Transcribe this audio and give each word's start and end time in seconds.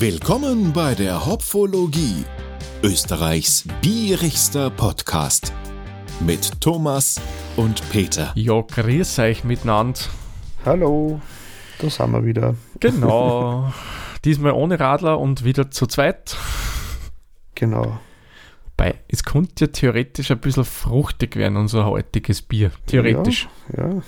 Willkommen 0.00 0.72
bei 0.72 0.94
der 0.94 1.26
Hopfologie, 1.26 2.24
Österreichs 2.84 3.64
bierigster 3.82 4.70
Podcast 4.70 5.52
mit 6.20 6.60
Thomas 6.60 7.20
und 7.56 7.82
Peter. 7.90 8.30
Ja, 8.36 8.60
grüß 8.60 9.18
euch 9.18 9.42
miteinander. 9.42 9.98
Hallo, 10.64 11.20
da 11.80 11.90
sind 11.90 12.12
wir 12.12 12.24
wieder. 12.24 12.54
Genau. 12.78 13.72
Diesmal 14.24 14.52
ohne 14.52 14.78
Radler 14.78 15.18
und 15.18 15.42
wieder 15.42 15.72
zu 15.72 15.88
zweit. 15.88 16.36
Genau. 17.56 17.98
Wobei, 18.78 18.94
es 19.08 19.24
könnte 19.24 19.64
ja 19.64 19.66
theoretisch 19.66 20.30
ein 20.30 20.38
bisschen 20.38 20.64
fruchtig 20.64 21.34
werden, 21.34 21.56
unser 21.56 21.84
heutiges 21.84 22.42
Bier. 22.42 22.70
Theoretisch. 22.86 23.48
Ja. 23.76 23.88
ja. 23.88 24.02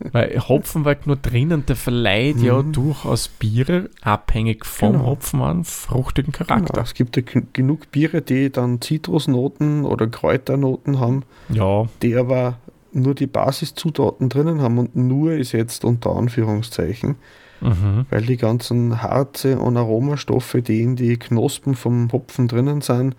Weil 0.12 0.40
Hopfenwerk 0.40 1.06
nur 1.06 1.14
drinnen, 1.14 1.64
der 1.66 1.76
verleiht 1.76 2.38
mhm. 2.38 2.44
ja 2.44 2.62
durchaus 2.62 3.28
Biere, 3.28 3.88
abhängig 4.02 4.66
vom 4.66 4.94
genau. 4.94 5.06
Hopfen 5.06 5.40
an, 5.40 5.62
fruchtigen 5.62 6.32
Charakter. 6.32 6.72
Genau. 6.72 6.82
Es 6.82 6.94
gibt 6.94 7.16
ja 7.16 7.22
genug 7.52 7.92
Biere, 7.92 8.22
die 8.22 8.50
dann 8.50 8.80
Zitrusnoten 8.80 9.84
oder 9.84 10.08
Kräuternoten 10.08 10.98
haben, 10.98 11.22
ja. 11.48 11.86
die 12.02 12.16
aber 12.16 12.58
nur 12.90 13.14
die 13.14 13.28
Basiszutaten 13.28 14.28
drinnen 14.28 14.62
haben 14.62 14.78
und 14.78 14.96
nur 14.96 15.34
ist 15.34 15.52
jetzt 15.52 15.84
unter 15.84 16.16
Anführungszeichen, 16.16 17.14
mhm. 17.60 18.06
weil 18.10 18.22
die 18.22 18.36
ganzen 18.36 19.00
Harze 19.00 19.60
und 19.60 19.76
Aromastoffe, 19.76 20.60
die 20.60 20.82
in 20.82 20.96
die 20.96 21.16
Knospen 21.18 21.76
vom 21.76 22.10
Hopfen 22.10 22.48
drinnen 22.48 22.80
sind, 22.80 23.14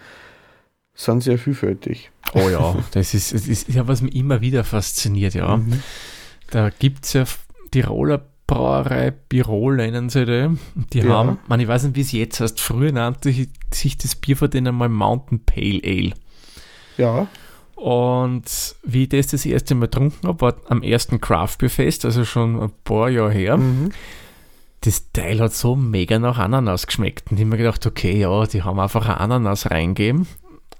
sind 1.04 1.22
sehr 1.22 1.38
vielfältig. 1.38 2.12
Oh 2.34 2.50
ja, 2.50 2.76
das 2.92 3.14
ist, 3.14 3.34
das 3.34 3.48
ist 3.48 3.70
ja, 3.70 3.88
was 3.88 4.02
mich 4.02 4.16
immer 4.16 4.42
wieder 4.42 4.64
fasziniert, 4.64 5.34
ja. 5.34 5.58
Mhm. 5.58 5.82
Da 6.50 6.70
gibt 6.70 7.06
es 7.06 7.14
ja 7.14 7.26
Tiroler 7.72 8.26
Brauerei 8.52 9.12
Birol 9.12 9.78
nennen 9.78 10.10
sie 10.10 10.26
die. 10.26 10.50
Die 10.92 11.00
ja. 11.00 11.14
haben, 11.14 11.40
man, 11.48 11.62
ich 11.62 11.70
weiß 11.70 11.84
nicht, 11.84 11.96
wie 11.96 12.02
es 12.02 12.12
jetzt 12.12 12.42
heißt, 12.42 12.60
früher 12.60 12.92
nannte 12.92 13.34
sich 13.74 13.98
das 13.98 14.16
Bier 14.16 14.36
von 14.36 14.50
denen 14.50 14.76
mal 14.76 14.90
Mountain 14.90 15.40
Pale 15.46 15.80
Ale. 15.86 16.12
Ja. 16.98 17.28
Und 17.76 18.76
wie 18.84 19.04
ich 19.04 19.10
das 19.10 19.28
das 19.28 19.46
erste 19.46 19.74
Mal 19.74 19.86
getrunken 19.86 20.28
habe, 20.28 20.42
war 20.42 20.56
am 20.68 20.84
ersten 20.84 21.22
Craft 21.22 21.60
Beer 21.60 21.70
Fest, 21.70 22.04
also 22.04 22.26
schon 22.26 22.62
ein 22.62 22.72
paar 22.84 23.10
Jahre 23.10 23.32
her. 23.32 23.56
Mhm. 23.56 23.92
Das 24.82 25.12
Teil 25.14 25.40
hat 25.40 25.54
so 25.54 25.78
mega 25.78 26.20
nach 26.20 26.38
Ananas 26.38 26.88
geschmeckt. 26.88 27.32
Und 27.32 27.38
ich 27.38 27.44
habe 27.46 27.52
mir 27.52 27.58
gedacht, 27.58 27.86
okay, 27.86 28.20
ja, 28.20 28.46
die 28.46 28.64
haben 28.64 28.82
einfach 28.82 29.06
eine 29.06 29.20
Ananas 29.22 29.72
reingeben. 29.72 30.28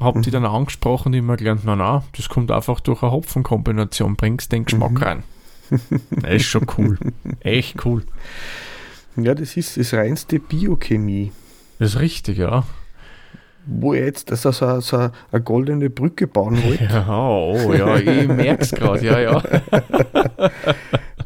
Hab 0.02 0.16
mhm. 0.16 0.24
die 0.24 0.32
dann 0.32 0.46
angesprochen 0.46 1.10
und 1.10 1.14
immer 1.14 1.38
gelernt, 1.38 1.62
na 1.64 1.76
na, 1.76 2.04
das 2.18 2.28
kommt 2.28 2.52
einfach 2.52 2.80
durch 2.80 3.04
eine 3.04 3.12
Hopfenkombination, 3.12 4.16
bringst 4.16 4.52
den 4.52 4.66
Geschmack 4.66 4.92
mhm. 4.92 4.98
rein. 4.98 5.24
Das 6.10 6.34
ist 6.34 6.46
schon 6.46 6.66
cool. 6.78 6.98
Echt 7.40 7.86
cool. 7.86 8.04
Ja, 9.16 9.36
das 9.36 9.56
ist 9.58 9.78
das 9.78 9.94
reinste 9.94 10.40
Biochemie. 10.40 11.32
Das 11.80 11.96
ist 11.96 12.00
richtig, 12.00 12.38
ja. 12.38 12.64
Wo 13.66 13.94
ihr 13.94 14.06
jetzt 14.06 14.32
also 14.32 14.52
so, 14.52 14.80
so 14.80 14.98
eine 14.98 15.42
goldene 15.44 15.90
Brücke 15.90 16.28
bauen 16.28 16.62
wollt. 16.64 16.82
Ja, 16.90 17.08
oh 17.08 17.74
ja, 17.74 17.98
ich 17.98 18.28
merke 18.28 18.64
es 18.64 18.72
gerade, 18.72 19.06
ja, 19.06 19.20
ja. 19.20 19.44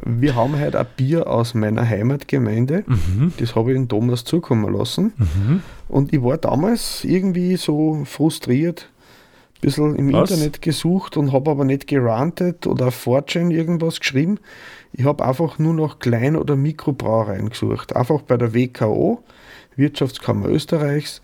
Wir 0.06 0.36
haben 0.36 0.59
heute 0.59 0.80
ein 0.80 0.86
Bier 0.95 1.28
aus 1.28 1.56
meiner 1.56 1.88
Heimatgemeinde. 1.88 2.84
Mhm. 2.86 3.34
Das 3.38 3.56
habe 3.56 3.72
ich 3.72 3.78
den 3.78 3.89
Thomas 3.89 4.23
zukommen 4.23 4.72
lassen. 4.72 5.14
Mhm. 5.17 5.64
Und 5.88 6.14
ich 6.14 6.22
war 6.22 6.38
damals 6.38 7.03
irgendwie 7.03 7.58
so 7.58 8.03
frustriert, 8.06 8.88
bisschen 9.62 9.95
im 9.95 10.14
Was? 10.14 10.30
Internet 10.30 10.62
gesucht 10.62 11.17
und 11.17 11.34
habe 11.34 11.50
aber 11.50 11.66
nicht 11.66 11.88
gerantet 11.88 12.67
oder 12.67 12.88
auf 12.88 12.95
Fortune 12.95 13.52
irgendwas 13.52 14.00
geschrieben. 14.00 14.39
Ich 14.94 15.06
habe 15.06 15.25
einfach 15.25 15.58
nur 15.58 15.73
noch 15.73 15.97
Klein- 15.97 16.36
oder 16.36 16.56
Mikrobrauereien 16.56 17.50
gesucht. 17.50 17.95
Einfach 17.95 18.22
bei 18.22 18.38
der 18.38 18.53
WKO, 18.53 19.23
Wirtschaftskammer 19.75 20.50
Österreichs, 20.50 21.22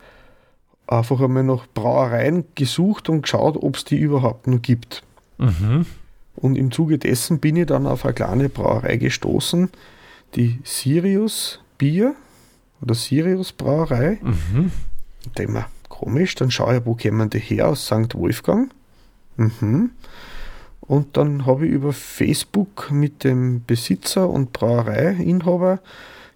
einfach 0.88 1.21
einmal 1.21 1.43
nach 1.43 1.67
Brauereien 1.73 2.45
gesucht 2.56 3.09
und 3.09 3.22
geschaut, 3.22 3.57
ob 3.57 3.75
es 3.75 3.85
die 3.85 3.97
überhaupt 3.97 4.47
noch 4.47 4.61
gibt. 4.61 5.03
Mhm. 5.38 5.85
Und 6.36 6.56
im 6.56 6.72
Zuge 6.72 6.97
dessen 6.97 7.40
bin 7.40 7.56
ich 7.56 7.68
dann 7.68 7.88
auf 7.88 8.06
eine 8.06 8.14
kleine 8.14 8.50
Brauerei 8.50 8.97
gestoßen, 8.97 9.69
die 10.36 10.59
Sirius 10.64 11.59
Bier 11.78 12.16
oder 12.81 12.96
Sirius 12.96 13.52
Brauerei. 13.52 14.19
Mhm. 14.22 14.72
Und 15.25 15.38
denke 15.38 15.66
komisch, 15.90 16.36
dann 16.36 16.50
schaue 16.50 16.78
ich, 16.78 16.86
wo 16.86 16.96
kommen 16.96 17.30
die 17.30 17.40
her 17.40 17.69
aus 17.69 17.86
St. 17.86 18.16
Wolfgang. 18.16 18.72
Mhm. 19.38 19.92
Und 20.81 21.16
dann 21.16 21.46
habe 21.46 21.68
ich 21.68 21.74
über 21.74 21.94
Facebook 21.94 22.92
mit 22.92 23.24
dem 23.24 23.63
Besitzer 23.66 24.30
und 24.30 24.52
Brauereiinhaber 24.52 25.80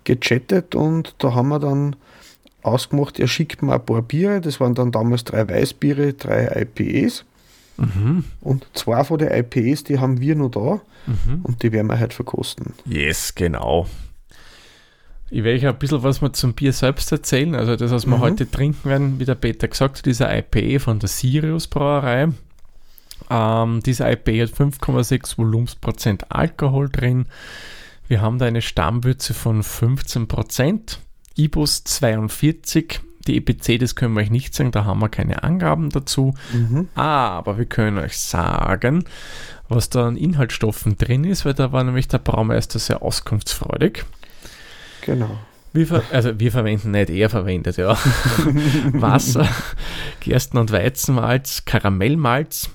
gechattet 0.04 0.76
und 0.76 1.16
da 1.18 1.34
haben 1.34 1.50
wir 1.50 1.60
dann 1.60 1.96
ausgemacht, 2.62 3.20
er 3.20 3.28
schickt 3.28 3.62
mir 3.64 3.74
ein 3.74 3.86
paar 3.86 4.02
Biere, 4.02 4.40
das 4.40 4.60
waren 4.60 4.76
dann 4.76 4.92
damals 4.92 5.24
drei 5.24 5.48
Weißbiere, 5.48 6.14
drei 6.14 6.46
IPAs. 6.62 7.26
Mhm. 7.78 8.24
Und 8.42 8.68
zwei 8.74 9.04
von 9.04 9.18
den 9.18 9.32
IPAs, 9.32 9.84
die 9.84 10.00
haben 10.00 10.20
wir 10.22 10.36
noch 10.36 10.50
da 10.50 10.82
mhm. 11.08 11.42
und 11.44 11.64
die 11.64 11.72
werden 11.72 11.88
wir 11.88 12.00
heute 12.00 12.16
verkosten. 12.16 12.74
Yes, 12.86 13.36
genau. 13.36 13.88
Ich 15.30 15.44
werde 15.44 15.58
euch 15.58 15.68
ein 15.68 15.80
bisschen 15.80 16.04
was 16.04 16.22
mal 16.22 16.32
zum 16.34 16.54
Bier 16.54 16.72
selbst 16.72 17.12
erzählen. 17.12 17.56
Also 17.56 17.76
das, 17.76 17.92
was 17.92 18.06
wir 18.06 18.18
mhm. 18.18 18.22
heute 18.22 18.50
trinken 18.50 18.90
werden, 18.90 19.20
wie 19.20 19.26
der 19.26 19.36
Peter 19.36 19.68
gesagt 19.68 19.98
hat, 19.98 20.06
dieser 20.06 20.36
IPA 20.36 20.80
von 20.80 21.00
der 21.00 21.10
Sirius 21.10 21.68
Brauerei. 21.68 22.30
Ähm, 23.30 23.82
dieser 23.82 24.12
IPA 24.12 24.44
hat 24.44 24.52
5,6 24.52 25.38
Volumensprozent 25.38 26.32
Alkohol 26.32 26.90
drin. 26.90 27.26
Wir 28.08 28.22
haben 28.22 28.38
da 28.38 28.46
eine 28.46 28.62
Stammwürze 28.62 29.34
von 29.34 29.64
15 29.64 30.28
Prozent. 30.28 31.00
IBUS 31.38 31.84
42. 31.84 33.02
Die 33.28 33.38
EPC, 33.38 33.80
das 33.80 33.96
können 33.96 34.14
wir 34.14 34.22
euch 34.22 34.30
nicht 34.30 34.54
sagen, 34.54 34.72
da 34.72 34.86
haben 34.86 35.00
wir 35.00 35.10
keine 35.10 35.44
Angaben 35.44 35.90
dazu. 35.90 36.34
Mhm. 36.54 36.90
Aber 36.96 37.58
wir 37.58 37.66
können 37.66 37.98
euch 37.98 38.18
sagen, 38.18 39.06
was 39.68 39.90
da 39.90 40.08
an 40.08 40.18
Inhaltsstoffen 40.18 40.98
drin 40.98 41.24
ist, 41.24 41.46
weil 41.46 41.54
da 41.54 41.72
war 41.72 41.84
nämlich 41.84 42.08
der 42.08 42.20
Braumeister 42.20 42.80
sehr 42.80 43.02
auskunftsfreudig. 43.02 44.06
Genau. 45.02 45.40
Wir 45.74 46.04
also 46.12 46.40
wir 46.40 46.52
verwenden 46.52 46.92
nicht, 46.92 47.10
er 47.10 47.30
verwendet, 47.30 47.76
ja. 47.76 47.98
Wasser, 48.94 49.46
Gersten- 50.22 50.58
und 50.58 50.72
Weizenmalz, 50.72 51.66
Karamellmalz 51.66 52.70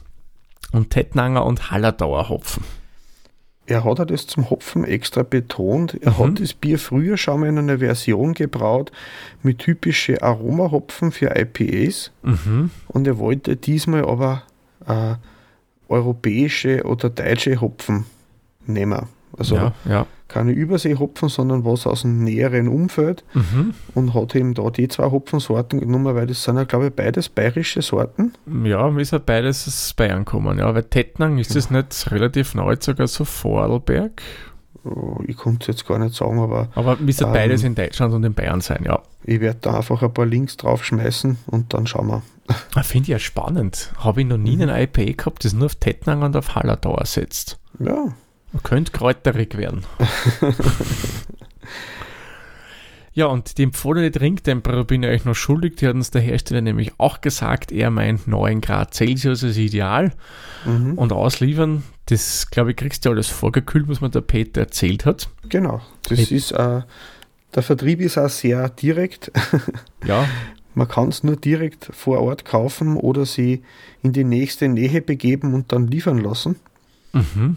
und 0.73 0.91
Tettnanger 0.91 1.47
und 1.47 1.71
Hallertauer 1.71 2.29
Hopfen. 2.29 2.63
Er 3.71 3.85
hat 3.85 4.11
das 4.11 4.27
zum 4.27 4.51
Hopfen 4.51 4.85
extra 4.85 5.23
betont. 5.23 5.95
Er 6.03 6.11
mhm. 6.11 6.19
hat 6.19 6.41
das 6.41 6.55
Bier 6.55 6.77
früher 6.77 7.17
schon 7.17 7.41
mal 7.41 7.49
in 7.49 7.57
einer 7.57 7.79
Version 7.79 8.35
gebraut 8.35 8.91
mit 9.45 9.61
typischen 9.61 10.19
Aromahopfen 10.19 11.13
für 11.13 11.37
IPAs. 11.37 12.11
Mhm. 12.23 12.71
Und 12.89 13.07
er 13.07 13.19
wollte 13.19 13.55
diesmal 13.55 14.05
aber 14.05 14.43
äh, 14.89 15.15
europäische 15.89 16.83
oder 16.83 17.11
deutsche 17.11 17.61
Hopfen 17.61 18.07
nehmen. 18.67 19.07
Also 19.39 19.55
ja, 19.55 19.73
ja 19.89 20.07
keine 20.31 20.53
Überseehopfen, 20.53 21.29
sondern 21.29 21.65
was 21.65 21.87
aus 21.87 22.03
dem 22.03 22.25
näheren 22.25 22.69
Umfeld 22.69 23.25
mhm. 23.35 23.75
und 23.95 24.15
hat 24.15 24.35
eben 24.35 24.55
da 24.55 24.71
die 24.71 24.89
zwei 24.89 25.11
Hopfensorten 25.11 25.81
genommen, 25.81 26.15
weil 26.15 26.27
das 26.27 26.45
sind 26.45 26.57
ja, 26.57 26.65
glaube 26.65 26.87
ich, 26.87 26.93
beides 26.93 27.29
bayerische 27.29 27.83
Sorten. 27.83 28.33
Ja, 28.65 28.89
ist 28.99 29.13
ja 29.13 29.19
beides 29.19 29.67
aus 29.67 29.93
Bayern 29.95 30.25
kommen, 30.25 30.59
ja, 30.59 30.75
weil 30.75 30.85
Tettnang 30.85 31.39
ist 31.39 31.55
das 31.55 31.71
nicht 31.71 32.11
relativ 32.11 32.55
neu, 32.55 32.77
sogar 32.79 33.07
so 33.07 33.25
Vorarlberg? 33.25 34.23
Oh, 34.85 35.19
ich 35.27 35.37
konnte 35.37 35.65
es 35.65 35.67
jetzt 35.67 35.87
gar 35.87 35.99
nicht 35.99 36.15
sagen, 36.15 36.39
aber. 36.39 36.69
Aber 36.75 36.97
müsste 36.97 37.25
ähm, 37.25 37.33
beides 37.33 37.63
in 37.65 37.75
Deutschland 37.75 38.15
und 38.15 38.25
in 38.25 38.33
Bayern 38.33 38.63
sein, 38.63 38.85
ja. 38.85 39.03
Ich 39.25 39.41
werde 39.41 39.59
da 39.61 39.77
einfach 39.77 40.03
ein 40.03 40.15
paar 40.15 40.25
Links 40.25 40.57
draufschmeißen 40.57 41.37
und 41.47 41.75
dann 41.75 41.87
schauen 41.87 42.09
wir. 42.09 42.23
Ah, 42.75 42.83
finde 42.83 43.05
ich 43.05 43.09
ja 43.11 43.19
spannend. 43.19 43.93
Habe 43.99 44.23
ich 44.23 44.27
noch 44.27 44.39
nie 44.39 44.57
mhm. 44.57 44.63
einen 44.63 44.83
IPA 44.83 45.13
gehabt, 45.13 45.45
das 45.45 45.53
nur 45.53 45.67
auf 45.67 45.75
Tettnang 45.75 46.23
und 46.23 46.35
auf 46.35 46.55
Hallertauer 46.55 47.05
setzt. 47.05 47.59
Ja, 47.79 48.13
man 48.53 48.63
könnte 48.63 48.93
kräuterig 48.93 49.57
werden. 49.57 49.85
ja, 53.13 53.27
und 53.27 53.59
die 53.59 53.63
empfohlene 53.63 54.11
Trinktemperatur 54.11 54.85
bin 54.87 55.03
ich 55.03 55.11
euch 55.11 55.25
noch 55.25 55.35
schuldig. 55.35 55.77
Die 55.77 55.87
hat 55.87 55.95
uns 55.95 56.11
der 56.11 56.21
Hersteller 56.21 56.61
nämlich 56.61 56.93
auch 56.99 57.21
gesagt, 57.21 57.71
er 57.71 57.91
meint 57.91 58.27
9 58.27 58.61
Grad 58.61 58.95
Celsius 58.95 59.43
ist 59.43 59.57
ideal. 59.57 60.13
Mhm. 60.65 60.95
Und 60.95 61.13
ausliefern, 61.13 61.85
das 62.07 62.51
glaube 62.51 62.73
ich, 62.73 62.77
kriegst 62.77 63.07
du 63.07 63.11
alles 63.11 63.29
vorgekühlt, 63.29 63.89
was 63.89 64.01
mir 64.01 64.11
der 64.11 64.23
Peter 64.23 64.63
erzählt 64.63 65.07
hat. 65.07 65.29
Genau, 65.49 65.81
das 66.09 66.19
Mit 66.19 66.31
ist, 66.33 66.51
äh, 66.53 66.83
der 67.55 67.63
Vertrieb 67.63 68.01
ist 68.01 68.19
auch 68.19 68.29
sehr 68.29 68.69
direkt. 68.69 69.31
ja. 70.05 70.27
Man 70.75 70.87
kann 70.87 71.09
es 71.09 71.25
nur 71.25 71.37
direkt 71.37 71.91
vor 71.93 72.21
Ort 72.21 72.45
kaufen 72.45 72.97
oder 72.97 73.27
sie 73.27 73.63
in 74.03 74.13
die 74.13 74.23
nächste 74.23 74.69
Nähe 74.69 75.03
begeben 75.03 75.53
und 75.55 75.73
dann 75.73 75.89
liefern 75.89 76.19
lassen. 76.19 76.57
Mhm. 77.13 77.57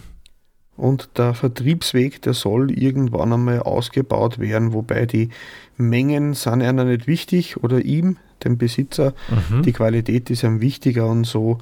Und 0.75 1.09
der 1.17 1.33
Vertriebsweg, 1.33 2.21
der 2.23 2.33
soll 2.33 2.71
irgendwann 2.71 3.31
einmal 3.31 3.59
ausgebaut 3.59 4.39
werden, 4.39 4.73
wobei 4.73 5.05
die 5.05 5.29
Mengen 5.77 6.33
sind 6.33 6.61
einer 6.61 6.83
nicht 6.83 7.07
wichtig 7.07 7.63
oder 7.63 7.83
ihm, 7.83 8.17
dem 8.43 8.57
Besitzer, 8.57 9.13
mhm. 9.29 9.61
die 9.61 9.71
Qualität 9.71 10.29
ist 10.29 10.43
ihm 10.43 10.61
wichtiger 10.61 11.07
und 11.07 11.25
so 11.25 11.59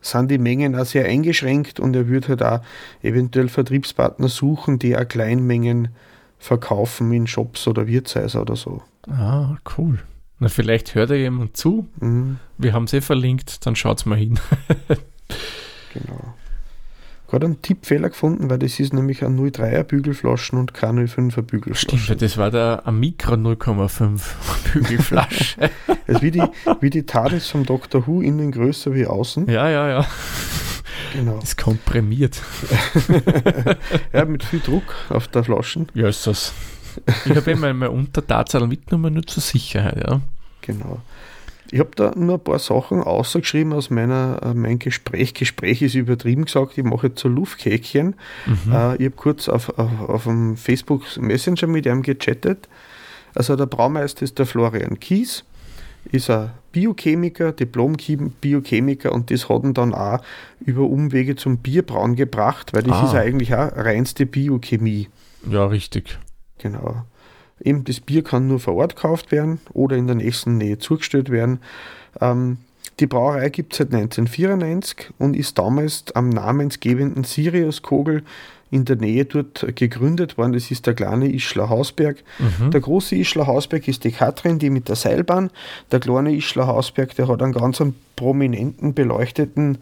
sind 0.00 0.30
die 0.30 0.38
Mengen 0.38 0.74
auch 0.74 0.84
sehr 0.84 1.06
eingeschränkt 1.06 1.78
und 1.78 1.94
er 1.94 2.08
würde 2.08 2.28
halt 2.28 2.42
auch 2.42 2.60
eventuell 3.02 3.48
Vertriebspartner 3.48 4.28
suchen, 4.28 4.78
die 4.78 4.96
auch 4.96 5.06
Kleinmengen 5.06 5.88
verkaufen 6.38 7.12
in 7.12 7.28
Shops 7.28 7.68
oder 7.68 7.86
Wirtshäuser 7.86 8.42
oder 8.42 8.56
so. 8.56 8.82
Ah, 9.08 9.56
cool. 9.78 10.00
Na, 10.40 10.48
vielleicht 10.48 10.96
hört 10.96 11.10
er 11.10 11.16
jemand 11.16 11.56
zu. 11.56 11.86
Mhm. 12.00 12.38
Wir 12.58 12.72
haben 12.72 12.84
es 12.84 12.92
eh 12.92 13.00
verlinkt, 13.00 13.64
dann 13.64 13.76
schaut's 13.76 14.04
mal 14.06 14.18
hin. 14.18 14.40
genau. 15.94 16.34
Gerade 17.32 17.46
einen 17.46 17.62
Tippfehler 17.62 18.10
gefunden, 18.10 18.50
weil 18.50 18.58
das 18.58 18.78
ist 18.78 18.92
nämlich 18.92 19.24
ein 19.24 19.40
03er 19.40 19.84
Bügelflaschen 19.84 20.58
und 20.58 20.74
keine 20.74 21.06
05er 21.06 21.40
Bügelflaschen. 21.40 21.98
Stimmt, 21.98 22.20
das 22.20 22.36
war 22.36 22.50
der 22.50 22.82
Mikro 22.92 23.36
0,5 23.36 24.20
Bügelflasche. 24.74 25.70
also 26.06 26.20
wie 26.20 26.30
die, 26.30 26.42
wie 26.82 26.90
die 26.90 27.06
TARDIS 27.06 27.48
vom 27.48 27.64
Dr. 27.64 28.06
Who 28.06 28.20
innen 28.20 28.52
größer 28.52 28.92
wie 28.92 29.06
außen. 29.06 29.48
Ja, 29.48 29.70
ja, 29.70 29.88
ja. 29.88 30.06
Genau. 31.14 31.38
Ist 31.38 31.56
komprimiert. 31.56 32.38
ja, 34.12 34.26
mit 34.26 34.44
viel 34.44 34.60
Druck 34.60 34.94
auf 35.08 35.26
der 35.28 35.42
Flaschen. 35.42 35.88
Ja, 35.94 36.08
ist 36.08 36.26
das. 36.26 36.52
Ich 37.24 37.34
habe 37.34 37.50
immer 37.50 37.72
meine 37.72 37.92
Untertatsaal 37.92 38.66
mitgenommen, 38.66 39.14
nur 39.14 39.26
zur 39.26 39.42
Sicherheit, 39.42 40.06
ja. 40.06 40.20
Genau. 40.60 41.00
Ich 41.72 41.80
habe 41.80 41.90
da 41.96 42.12
nur 42.14 42.34
ein 42.34 42.44
paar 42.44 42.58
Sachen 42.58 43.02
ausgeschrieben 43.02 43.72
aus 43.72 43.88
meiner, 43.88 44.40
äh, 44.42 44.52
mein 44.52 44.78
Gespräch. 44.78 45.32
Gespräch 45.32 45.80
ist 45.80 45.94
übertrieben 45.94 46.44
gesagt, 46.44 46.76
ich 46.76 46.84
mache 46.84 47.06
jetzt 47.06 47.20
so 47.20 47.28
Lufthäkchen. 47.28 48.14
Mhm. 48.44 48.72
Äh, 48.72 48.96
ich 48.96 49.06
habe 49.06 49.10
kurz 49.16 49.48
auf, 49.48 49.70
auf, 49.78 50.08
auf 50.08 50.24
dem 50.24 50.58
Facebook 50.58 51.02
Messenger 51.18 51.66
mit 51.66 51.86
ihm 51.86 52.02
gechattet. 52.02 52.68
Also 53.34 53.56
der 53.56 53.64
Braumeister 53.64 54.22
ist 54.22 54.38
der 54.38 54.44
Florian 54.44 55.00
Kies, 55.00 55.44
ist 56.10 56.28
ein 56.28 56.50
Biochemiker, 56.72 57.52
Diplom-Biochemiker 57.52 59.10
und 59.10 59.30
das 59.30 59.48
hat 59.48 59.64
ihn 59.64 59.72
dann 59.72 59.94
auch 59.94 60.20
über 60.60 60.82
Umwege 60.82 61.36
zum 61.36 61.56
Bierbrauen 61.56 62.16
gebracht, 62.16 62.74
weil 62.74 62.82
das 62.82 62.98
ah. 62.98 63.06
ist 63.06 63.14
eigentlich 63.14 63.54
auch 63.54 63.72
reinste 63.74 64.26
Biochemie. 64.26 65.08
Ja, 65.50 65.64
richtig. 65.64 66.18
Genau. 66.58 67.06
Eben 67.64 67.84
das 67.84 68.00
Bier 68.00 68.24
kann 68.24 68.48
nur 68.48 68.60
vor 68.60 68.74
Ort 68.74 68.96
gekauft 68.96 69.32
werden 69.32 69.60
oder 69.72 69.96
in 69.96 70.06
der 70.06 70.16
nächsten 70.16 70.58
Nähe 70.58 70.78
zugestellt 70.78 71.30
werden. 71.30 71.60
Ähm, 72.20 72.58
die 73.00 73.06
Brauerei 73.06 73.48
gibt 73.48 73.72
es 73.72 73.78
seit 73.78 73.92
1994 73.92 75.10
und 75.18 75.34
ist 75.34 75.58
damals 75.58 76.04
am 76.14 76.28
namensgebenden 76.28 77.24
Sirius 77.24 77.82
Kogel 77.82 78.22
in 78.70 78.84
der 78.84 78.96
Nähe 78.96 79.24
dort 79.24 79.66
gegründet 79.76 80.38
worden. 80.38 80.52
Das 80.54 80.70
ist 80.70 80.86
der 80.86 80.94
kleine 80.94 81.32
Ischler 81.32 81.68
Hausberg. 81.68 82.22
Mhm. 82.38 82.70
Der 82.70 82.80
große 82.80 83.16
Ischler 83.16 83.46
Hausberg 83.46 83.86
ist 83.86 84.04
die 84.04 84.12
Katrin, 84.12 84.58
die 84.58 84.70
mit 84.70 84.88
der 84.88 84.96
Seilbahn. 84.96 85.50
Der 85.90 86.00
kleine 86.00 86.34
Ischler 86.34 86.66
Hausberg, 86.66 87.14
der 87.16 87.28
hat 87.28 87.42
einen 87.42 87.52
ganz 87.52 87.82
prominenten, 88.16 88.94
beleuchteten 88.94 89.78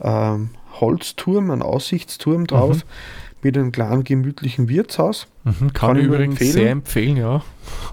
ähm, 0.00 0.50
Holzturm, 0.80 1.50
einen 1.50 1.62
Aussichtsturm 1.62 2.46
drauf. 2.46 2.76
Mhm 2.76 3.25
mit 3.46 3.56
einem 3.56 3.72
kleinen 3.72 4.04
gemütlichen 4.04 4.68
Wirtshaus. 4.68 5.28
Mhm, 5.44 5.72
kann, 5.72 5.72
kann, 5.72 5.96
ich 5.98 6.04
übrigens 6.04 6.34
empfehlen. 6.34 6.52
sehr 6.52 6.70
empfehlen, 6.70 7.16
ja. 7.16 7.44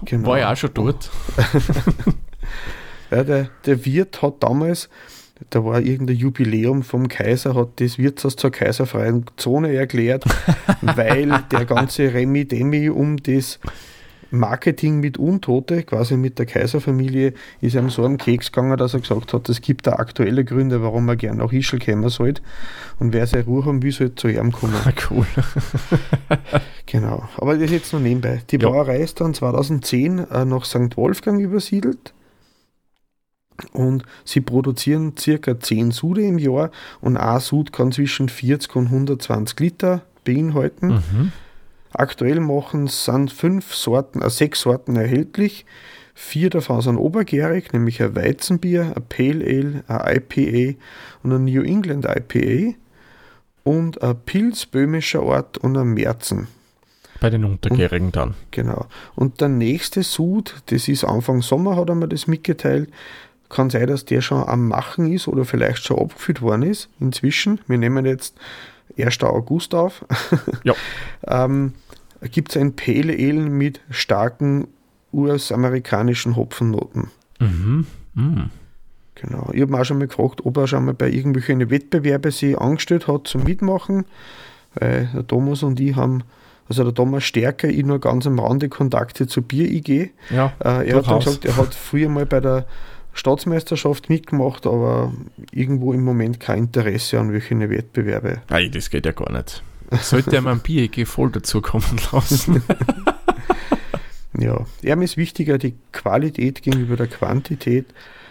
Genau. 0.04 0.28
War 0.28 0.38
ja 0.38 0.52
auch 0.52 0.56
schon 0.56 0.70
dort. 0.74 1.10
ja, 3.10 3.24
der, 3.24 3.48
der 3.64 3.84
Wirt 3.84 4.20
hat 4.20 4.42
damals, 4.42 4.88
da 5.50 5.64
war 5.64 5.80
irgendein 5.80 6.16
Jubiläum 6.16 6.82
vom 6.82 7.08
Kaiser, 7.08 7.54
hat 7.54 7.80
das 7.80 7.98
Wirtshaus 7.98 8.36
zur 8.36 8.50
kaiserfreien 8.50 9.24
Zone 9.36 9.72
erklärt, 9.72 10.24
weil 10.82 11.44
der 11.50 11.64
ganze 11.64 12.12
Remi-Demi 12.12 12.90
um 12.90 13.16
das 13.16 13.60
Marketing 14.38 15.00
mit 15.00 15.18
Untote, 15.18 15.82
quasi 15.82 16.16
mit 16.16 16.38
der 16.38 16.46
Kaiserfamilie, 16.46 17.34
ist 17.60 17.74
ihm 17.74 17.90
so 17.90 18.04
am 18.04 18.18
Keks 18.18 18.52
gegangen, 18.52 18.76
dass 18.76 18.94
er 18.94 19.00
gesagt 19.00 19.32
hat, 19.32 19.48
es 19.48 19.60
gibt 19.60 19.86
da 19.86 19.94
aktuelle 19.94 20.44
Gründe, 20.44 20.82
warum 20.82 21.08
er 21.08 21.16
gerne 21.16 21.38
nach 21.38 21.52
Ischl 21.52 21.78
kommen 21.78 22.08
sollte. 22.08 22.42
Und 22.98 23.12
wer 23.12 23.26
seine 23.26 23.44
Ruhe 23.44 23.64
haben 23.64 23.82
will, 23.82 23.92
sollte 23.92 24.14
zu 24.14 24.28
ihm 24.28 24.52
kommen. 24.52 24.74
Cool. 25.10 25.26
genau. 26.86 27.28
Aber 27.36 27.54
das 27.54 27.64
ist 27.64 27.72
jetzt 27.72 27.92
noch 27.92 28.00
nebenbei. 28.00 28.42
Die 28.50 28.56
ja. 28.56 28.68
Brauerei 28.68 29.00
ist 29.00 29.20
dann 29.20 29.34
2010 29.34 30.18
äh, 30.18 30.44
nach 30.44 30.64
St. 30.64 30.96
Wolfgang 30.96 31.40
übersiedelt. 31.40 32.14
Und 33.72 34.04
sie 34.24 34.40
produzieren 34.40 35.14
circa 35.18 35.58
10 35.58 35.90
Sude 35.90 36.22
im 36.22 36.38
Jahr 36.38 36.70
und 37.00 37.16
ein 37.16 37.40
Sud 37.40 37.72
kann 37.72 37.92
zwischen 37.92 38.28
40 38.28 38.74
und 38.76 38.86
120 38.86 39.60
Liter 39.60 40.02
beinhalten. 40.24 40.88
Mhm. 40.88 41.32
Aktuell 41.94 42.40
machen 42.40 42.88
sind 42.88 43.32
fünf 43.32 43.72
Sorten, 43.72 44.20
äh, 44.20 44.28
sechs 44.28 44.62
Sorten 44.62 44.96
erhältlich. 44.96 45.64
Vier 46.12 46.50
davon 46.50 46.80
sind 46.80 46.96
obergärig, 46.96 47.72
nämlich 47.72 48.02
ein 48.02 48.14
Weizenbier, 48.16 48.92
ein 48.96 49.02
Pale 49.08 49.44
Ale, 49.44 49.84
ein 49.86 50.16
IPA 50.16 50.78
und 51.22 51.32
ein 51.32 51.44
New 51.44 51.62
England 51.62 52.04
IPA 52.04 52.76
und 53.62 54.02
ein 54.02 54.16
Pilz 54.26 54.66
böhmischer 54.66 55.22
Ort 55.22 55.58
und 55.58 55.76
ein 55.76 55.88
Märzen. 55.88 56.48
Bei 57.20 57.30
den 57.30 57.44
Untergärigen 57.44 58.06
und, 58.06 58.16
dann. 58.16 58.34
Genau. 58.50 58.86
Und 59.14 59.40
der 59.40 59.48
nächste 59.48 60.02
Sud, 60.02 60.62
das 60.66 60.88
ist 60.88 61.04
Anfang 61.04 61.42
Sommer, 61.42 61.76
hat 61.76 61.88
er 61.88 61.94
mir 61.94 62.08
das 62.08 62.26
mitgeteilt. 62.26 62.90
Kann 63.48 63.70
sein, 63.70 63.86
dass 63.86 64.04
der 64.04 64.20
schon 64.20 64.42
am 64.48 64.68
Machen 64.68 65.12
ist 65.12 65.28
oder 65.28 65.44
vielleicht 65.44 65.84
schon 65.84 65.98
abgefüllt 65.98 66.42
worden 66.42 66.64
ist 66.64 66.88
inzwischen. 66.98 67.60
Wir 67.68 67.78
nehmen 67.78 68.04
jetzt 68.04 68.36
1. 68.98 69.22
August 69.22 69.74
auf. 69.74 70.04
Ja. 70.64 70.74
ähm, 71.26 71.74
gibt 72.28 72.50
es 72.50 72.56
ein 72.56 72.76
Pale 72.76 73.12
Ale 73.12 73.48
mit 73.48 73.80
starken 73.90 74.68
US-amerikanischen 75.12 76.36
Hopfennoten. 76.36 77.08
Mhm. 77.40 77.86
Mhm. 78.14 78.50
Genau. 79.14 79.50
Ich 79.52 79.60
habe 79.60 79.72
mir 79.72 79.80
auch 79.80 79.84
schon 79.84 79.98
mal 79.98 80.08
gefragt, 80.08 80.44
ob 80.44 80.56
er 80.56 80.66
schon 80.66 80.84
mal 80.84 80.94
bei 80.94 81.08
irgendwelchen 81.08 81.70
Wettbewerben 81.70 82.32
sich 82.32 82.58
angestellt 82.58 83.06
hat 83.06 83.28
zum 83.28 83.44
Mitmachen. 83.44 84.06
Weil 84.74 85.08
der 85.14 85.26
Thomas 85.26 85.62
und 85.62 85.78
ich 85.78 85.94
haben, 85.94 86.24
also 86.68 86.82
der 86.82 86.94
Thomas 86.94 87.22
stärker, 87.24 87.68
ich 87.68 87.84
nur 87.84 88.00
ganz 88.00 88.26
am 88.26 88.38
Rande 88.38 88.68
Kontakte 88.68 89.26
zur 89.26 89.44
Bier-IG. 89.44 90.10
Ja, 90.30 90.52
äh, 90.58 90.88
er 90.88 90.96
hat 90.96 91.06
dann 91.06 91.20
gesagt, 91.20 91.44
er 91.44 91.56
hat 91.56 91.74
früher 91.74 92.08
mal 92.08 92.26
bei 92.26 92.40
der 92.40 92.66
Staatsmeisterschaft 93.12 94.08
mitgemacht, 94.08 94.66
aber 94.66 95.12
irgendwo 95.52 95.92
im 95.92 96.02
Moment 96.02 96.40
kein 96.40 96.64
Interesse 96.64 97.20
an 97.20 97.32
welchen 97.32 97.60
Wettbewerbe. 97.70 98.42
Nein, 98.50 98.72
das 98.72 98.90
geht 98.90 99.06
ja 99.06 99.12
gar 99.12 99.30
nicht. 99.30 99.62
Sollte 100.00 100.36
er 100.36 100.42
mal 100.42 100.52
ein 100.52 100.60
Bier 100.60 100.88
voll 101.06 101.30
dazu 101.30 101.60
kommen 101.60 102.00
lassen. 102.12 102.62
ja, 104.38 104.64
ihm 104.82 105.02
ist 105.02 105.16
wichtiger 105.16 105.58
die 105.58 105.74
Qualität 105.92 106.62
gegenüber 106.62 106.96
der 106.96 107.06
Quantität. 107.06 107.86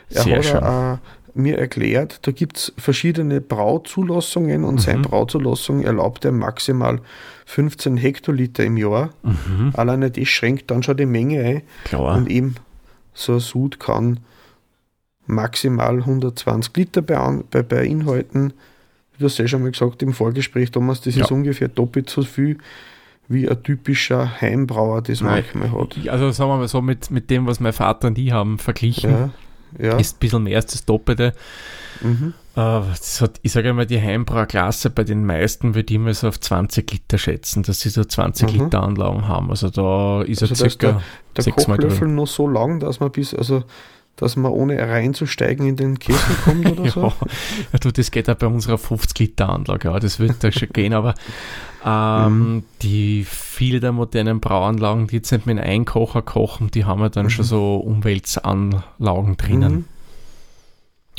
Er 0.10 0.24
Sehr 0.24 0.38
hat 0.38 0.46
schön. 0.46 0.64
Auch, 0.64 0.98
mir 1.36 1.58
erklärt, 1.58 2.20
da 2.28 2.32
gibt 2.32 2.58
es 2.58 2.74
verschiedene 2.78 3.42
Brauzulassungen 3.42 4.64
und 4.64 4.76
mhm. 4.76 4.80
seine 4.80 5.02
Brauzulassung 5.02 5.82
erlaubt 5.82 6.26
er 6.26 6.32
maximal 6.32 7.00
15 7.46 7.98
Hektoliter 7.98 8.64
im 8.64 8.78
Jahr. 8.78 9.10
Mhm. 9.24 9.72
Alleine 9.74 10.12
das 10.12 10.28
schränkt 10.28 10.70
dann 10.70 10.84
schon 10.84 10.98
die 10.98 11.06
Menge 11.06 11.44
ein. 11.44 11.62
Klar. 11.86 12.18
Und 12.18 12.30
eben 12.30 12.56
so 13.14 13.33
ein 13.33 13.40
Sud 13.40 13.80
kann 13.80 14.19
maximal 15.26 15.98
120 16.00 16.76
Liter 16.76 17.02
beinhalten 17.02 18.54
du 19.20 19.26
hast 19.26 19.38
ja 19.38 19.48
schon 19.48 19.62
mal 19.62 19.72
gesagt 19.72 20.02
im 20.02 20.14
Vorgespräch, 20.14 20.72
Thomas, 20.72 21.02
das 21.02 21.16
ja. 21.16 21.24
ist 21.24 21.32
ungefähr 21.32 21.68
doppelt 21.68 22.10
so 22.10 22.24
viel 22.24 22.58
wie 23.28 23.50
ein 23.50 23.64
typischer 23.64 24.42
Heimbrauer 24.42 25.02
das 25.02 25.22
Nein, 25.22 25.44
manchmal 25.54 25.82
hat. 25.82 26.08
Also 26.10 26.32
sagen 26.32 26.50
wir 26.52 26.58
mal 26.58 26.68
so, 26.68 26.82
mit, 26.82 27.10
mit 27.10 27.30
dem, 27.30 27.48
was 27.48 27.60
mein 27.60 27.74
Vater 27.74 28.08
und 28.08 28.18
ich 28.18 28.32
haben 28.32 28.60
verglichen, 28.60 29.12
ja, 29.12 29.30
ja. 29.80 29.98
ist 29.98 30.18
ein 30.18 30.20
bisschen 30.20 30.44
mehr 30.44 30.58
als 30.58 30.68
das 30.68 30.86
Doppelte. 30.86 31.34
Mhm. 32.02 32.34
Uh, 32.56 32.84
hat, 33.20 33.40
ich 33.42 33.52
sage 33.52 33.70
einmal, 33.70 33.88
die 33.88 34.00
Heimbrauerklasse 34.00 34.92
bei 34.92 35.04
den 35.04 35.26
meisten 35.26 35.74
würde 35.74 35.92
ich 35.92 35.96
immer 35.96 36.14
so 36.14 36.28
auf 36.28 36.40
20 36.40 36.92
Liter 36.92 37.18
schätzen, 37.18 37.64
dass 37.64 37.80
sie 37.80 37.90
so 37.90 38.04
20 38.04 38.54
mhm. 38.54 38.66
Liter 38.66 38.84
Anlagen 38.84 39.28
haben. 39.28 39.50
Also 39.50 39.72
da 39.72 40.22
ist 40.22 40.44
also 40.44 40.54
er 40.64 40.70
circa 40.70 41.02
der, 41.36 41.44
der 41.46 41.54
Kochlöffel 41.54 42.08
noch 42.10 42.28
so 42.28 42.48
lang, 42.48 42.80
dass 42.80 43.00
man 43.00 43.12
bis, 43.12 43.34
also 43.34 43.64
dass 44.16 44.36
man 44.36 44.52
ohne 44.52 44.78
reinzusteigen 44.80 45.68
in 45.68 45.76
den 45.76 46.00
Kessel 46.00 46.36
kommt 46.44 46.70
oder 46.70 46.90
so? 46.92 47.14
Ja, 47.72 47.80
du, 47.80 47.92
das 47.92 48.12
geht 48.12 48.30
auch 48.30 48.36
bei 48.36 48.48
unserer 48.48 48.76
50-Liter-Anlage, 48.76 49.90
ja, 49.90 50.00
das 50.00 50.20
wird 50.20 50.44
da 50.44 50.52
schon 50.52 50.70
gehen, 50.74 50.94
aber 50.94 51.16
ähm, 51.86 52.38
mhm. 52.38 52.64
die 52.82 53.26
viele 53.26 53.80
der 53.80 53.92
modernen 53.92 54.40
Brauanlagen, 54.40 55.08
die 55.08 55.18
jetzt 55.18 55.32
nicht 55.32 55.46
mit 55.46 55.58
einem 55.58 55.70
Einkocher 55.70 56.22
kochen, 56.22 56.72
die 56.72 56.86
haben 56.86 57.02
ja 57.02 57.10
dann 57.10 57.26
mhm. 57.26 57.30
schon 57.32 57.46
so 57.46 57.78
Umweltanlagen 57.78 59.38
drinnen. 59.38 59.74
Mhm. 59.74 59.86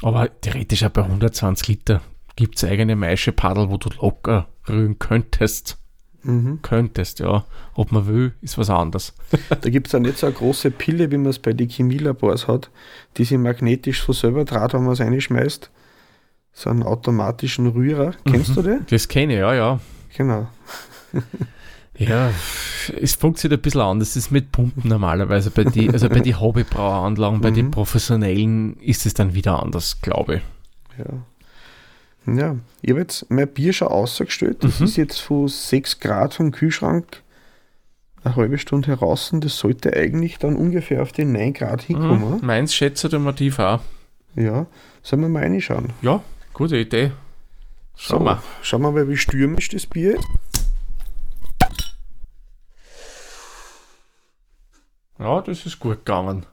Aber 0.03 0.29
theoretisch 0.41 0.85
auch 0.85 0.91
bei 0.91 1.03
120 1.03 1.69
Liter 1.69 2.01
gibt 2.37 2.57
es 2.57 2.65
eigene 2.65 2.97
Maischepaddel, 2.97 3.71
wo 3.71 3.77
du 3.77 3.91
locker 4.01 4.49
rühren 4.69 4.99
könntest. 4.99 5.79
Mhm. 6.25 6.61
Könntest, 6.63 7.21
ja. 7.21 7.45
Ob 7.75 7.93
man 7.93 8.07
will, 8.07 8.33
ist 8.41 8.59
was 8.59 8.71
anderes. 8.71 9.13
da 9.49 9.71
gibt 9.71 9.89
es 9.89 9.93
ja 9.93 10.01
nicht 10.01 10.19
so 10.19 10.27
eine 10.27 10.35
große 10.35 10.71
Pille, 10.71 11.11
wie 11.11 11.19
man 11.19 11.31
es 11.31 11.39
bei 11.39 11.53
den 11.53 11.69
Chemielabors 11.69 12.49
hat, 12.49 12.71
die 13.17 13.25
sich 13.25 13.39
magnetisch 13.39 14.03
so 14.03 14.13
selber 14.13 14.45
draht, 14.45 14.75
wenn 14.75 14.85
man 14.85 14.95
es 14.95 15.01
reinschmeißt. 15.01 15.71
So 16.53 16.71
einen 16.71 16.83
automatischen 16.83 17.67
Rührer. 17.67 18.13
Kennst 18.25 18.51
mhm. 18.51 18.55
du 18.55 18.63
den? 18.63 18.87
Das 18.89 19.09
kenne 19.09 19.35
ich, 19.35 19.39
ja, 19.41 19.55
ja. 19.55 19.81
Genau. 20.17 20.49
ja, 21.99 22.31
es 23.01 23.15
funktioniert 23.15 23.61
ein 23.61 23.63
bisschen 23.63 23.81
anders. 23.81 24.11
Das 24.11 24.17
ist 24.17 24.31
mit 24.31 24.53
Pumpen 24.53 24.89
normalerweise. 24.89 25.51
Bei 25.51 25.65
die, 25.65 25.91
also 25.91 26.09
bei 26.09 26.21
den 26.21 26.41
Hobbybraueranlagen, 26.41 27.41
bei 27.41 27.51
mhm. 27.51 27.55
den 27.55 27.71
professionellen 27.71 28.77
ist 28.79 29.05
es 29.05 29.15
dann 29.15 29.35
wieder 29.35 29.63
anders, 29.63 30.01
glaube 30.01 30.37
ich. 30.37 30.43
Ja. 30.99 31.25
Ja, 32.27 32.57
ich 32.81 32.91
habe 32.91 33.01
jetzt 33.01 33.31
mein 33.31 33.49
Bier 33.49 33.73
schon 33.73 33.89
ausgestellt. 33.89 34.65
Das 34.65 34.81
mhm. 34.81 34.87
ist 34.87 34.97
jetzt 34.97 35.21
von 35.21 35.49
6 35.49 36.01
Grad 36.01 36.35
vom 36.35 36.53
Kühlschrank 36.53 37.23
eine 38.23 38.37
halbe 38.37 38.59
Stunde 38.59 38.89
heraus. 38.89 39.31
Das 39.33 39.59
sollte 39.59 39.95
eigentlich 39.95 40.39
dann 40.39 40.57
ungefähr 40.57 41.03
auf 41.03 41.13
den 41.13 41.33
9 41.33 41.53
Grad 41.53 41.83
hinkommen. 41.83 42.39
Mhm, 42.39 42.47
meins 42.47 42.75
schätzt 42.75 43.11
mal 43.13 43.33
tief 43.33 43.59
auch. 43.59 43.81
Ja, 44.37 44.67
sollen 45.03 45.23
wir 45.23 45.29
mal 45.29 45.43
reinschauen? 45.43 45.93
Ja, 46.03 46.23
gute 46.53 46.77
Idee. 46.77 47.13
Schauen 47.97 48.21
so, 48.21 48.25
wir. 48.25 48.43
Schauen 48.63 48.83
wir 48.83 48.91
mal, 48.91 49.09
wie 49.09 49.17
stürmisch 49.17 49.69
das 49.69 49.87
Bier 49.87 50.17
ist. 50.17 50.27
Ja, 55.19 55.41
das 55.43 55.65
ist 55.65 55.79
gut 55.79 56.05
gegangen. 56.05 56.45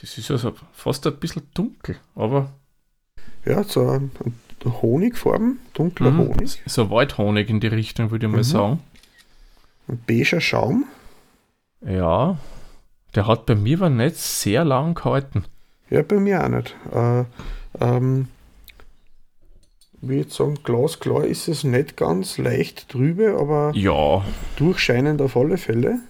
Das 0.00 0.18
ist 0.18 0.30
also 0.30 0.52
fast 0.72 1.06
ein 1.06 1.16
bisschen 1.16 1.42
dunkel, 1.54 1.96
aber. 2.14 2.52
Ja, 3.44 3.62
so 3.64 3.88
ein 3.88 4.10
Honigfarben, 4.64 5.60
dunkler 5.74 6.10
mhm, 6.10 6.18
Honig. 6.18 6.62
So 6.66 6.90
Waldhonig 6.90 7.48
in 7.48 7.60
die 7.60 7.68
Richtung, 7.68 8.10
würde 8.10 8.26
ich 8.26 8.32
mal 8.32 8.38
mhm. 8.38 8.44
sagen. 8.44 8.80
Ein 9.88 10.02
beiger 10.06 10.40
Schaum. 10.40 10.84
Ja, 11.80 12.38
der 13.14 13.26
hat 13.26 13.46
bei 13.46 13.54
mir 13.54 13.78
aber 13.78 13.90
nicht 13.90 14.16
sehr 14.16 14.64
lang 14.64 14.94
gehalten. 14.94 15.44
Ja, 15.90 16.02
bei 16.02 16.16
mir 16.16 16.44
auch 16.44 16.48
nicht. 16.48 16.74
Äh, 16.92 17.24
ähm, 17.80 18.28
wie 20.00 20.16
jetzt 20.16 20.34
sagen, 20.34 20.58
glasklar 20.64 21.24
ist 21.24 21.48
es 21.48 21.64
nicht 21.64 21.96
ganz 21.96 22.38
leicht 22.38 22.88
trübe, 22.88 23.36
aber 23.38 23.72
ja. 23.74 24.24
durchscheinend 24.56 25.22
auf 25.22 25.36
alle 25.36 25.58
Fälle. 25.58 26.00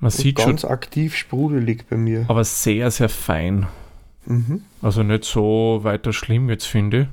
Man 0.00 0.10
sieht 0.10 0.36
ganz 0.36 0.62
schon. 0.62 0.70
aktiv 0.70 1.14
sprudelig 1.14 1.84
bei 1.88 1.96
mir. 1.96 2.24
Aber 2.28 2.42
sehr, 2.44 2.90
sehr 2.90 3.08
fein. 3.08 3.66
Mhm. 4.26 4.62
Also 4.82 5.02
nicht 5.02 5.24
so 5.24 5.80
weiter 5.82 6.12
schlimm 6.12 6.48
jetzt 6.48 6.66
finde. 6.66 7.08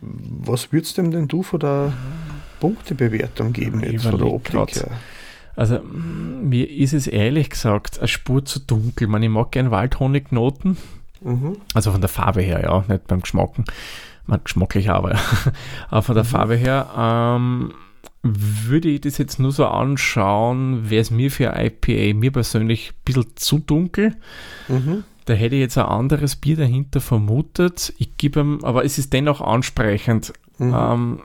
Was 0.00 0.72
würdest 0.72 0.98
du 0.98 1.02
denn 1.02 1.28
du 1.28 1.42
von 1.42 1.60
der 1.60 1.92
Punktebewertung 2.60 3.52
geben 3.52 3.82
jetzt 3.82 4.04
von 4.04 4.18
der 4.18 4.26
Optik 4.28 4.76
her? 4.76 4.90
Also 5.54 5.80
mir 5.82 6.70
ist 6.70 6.94
es 6.94 7.06
ehrlich 7.06 7.50
gesagt 7.50 7.98
eine 7.98 8.08
Spur 8.08 8.44
zu 8.44 8.60
dunkel. 8.60 9.04
Ich, 9.06 9.08
meine, 9.08 9.26
ich 9.26 9.30
mag 9.30 9.52
gerne 9.52 9.70
Waldhonignoten. 9.70 10.76
Mhm. 11.20 11.56
Also 11.74 11.92
von 11.92 12.00
der 12.00 12.08
Farbe 12.08 12.42
her, 12.42 12.62
ja, 12.62 12.84
nicht 12.88 13.06
beim 13.06 13.20
Geschmacken. 13.20 13.64
Man 14.26 14.40
geschmacklich 14.42 14.90
aber, 14.90 15.18
aber 15.88 16.02
von 16.02 16.14
der 16.14 16.24
mhm. 16.24 16.28
Farbe 16.28 16.56
her. 16.56 16.88
Ähm, 16.96 17.74
würde 18.22 18.88
ich 18.88 19.00
das 19.00 19.18
jetzt 19.18 19.38
nur 19.40 19.52
so 19.52 19.66
anschauen, 19.66 20.90
wäre 20.90 21.02
es 21.02 21.10
mir 21.10 21.30
für 21.30 21.54
IPA 21.56 22.14
mir 22.16 22.30
persönlich 22.30 22.90
ein 22.90 23.02
bisschen 23.04 23.36
zu 23.36 23.58
dunkel. 23.58 24.14
Mhm. 24.68 25.04
Da 25.24 25.34
hätte 25.34 25.56
ich 25.56 25.60
jetzt 25.60 25.78
ein 25.78 25.86
anderes 25.86 26.36
Bier 26.36 26.56
dahinter 26.56 27.00
vermutet. 27.00 27.92
Ich 27.98 28.16
gebe 28.16 28.40
ihm, 28.40 28.64
aber 28.64 28.84
es 28.84 28.98
ist 28.98 29.12
dennoch 29.12 29.40
ansprechend. 29.40 30.32
Mhm. 30.58 30.74
Ähm, 30.76 31.22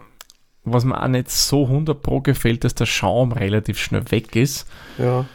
was 0.64 0.86
mir 0.86 1.02
auch 1.02 1.08
nicht 1.08 1.30
so 1.30 1.66
100 1.66 2.02
Pro 2.02 2.22
gefällt, 2.22 2.64
dass 2.64 2.76
der 2.76 2.86
Schaum 2.86 3.32
relativ 3.32 3.80
schnell 3.80 4.10
weg 4.12 4.36
ist. 4.36 4.68
Ja, 4.98 5.26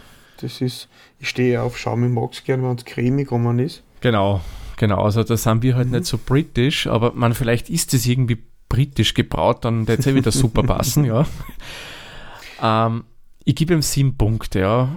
das 0.41 0.61
ist, 0.61 0.89
ich 1.19 1.29
stehe 1.29 1.55
ja 1.55 1.63
auf 1.63 1.79
Schaum, 1.79 2.05
ich 2.05 2.11
mag 2.11 2.33
es 2.33 2.45
gerne, 2.45 2.65
wenn 2.65 2.77
es 2.77 2.85
cremig 2.85 3.31
ist. 3.61 3.83
Genau, 4.01 4.41
genau. 4.77 5.03
Also 5.03 5.23
da 5.25 5.37
sind 5.37 5.63
wir 5.63 5.77
halt 5.77 5.89
mhm. 5.89 5.95
nicht 5.95 6.07
so 6.07 6.19
britisch, 6.19 6.87
aber 6.87 7.13
man, 7.15 7.35
vielleicht 7.35 7.71
ist 7.71 7.95
es 7.95 8.07
irgendwie 8.07 8.43
britisch 8.73 9.13
gebraut, 9.13 9.67
dann 9.67 9.87
wird 9.87 10.01
es 10.01 10.07
ja 10.07 10.15
wieder 10.15 10.33
super 10.33 10.63
passen, 10.63 11.05
ja. 11.05 11.27
Ähm, 12.63 13.05
ich 13.45 13.55
gebe 13.55 13.75
ihm 13.75 13.83
sieben 13.83 14.17
Punkte, 14.17 14.61
ja. 14.61 14.89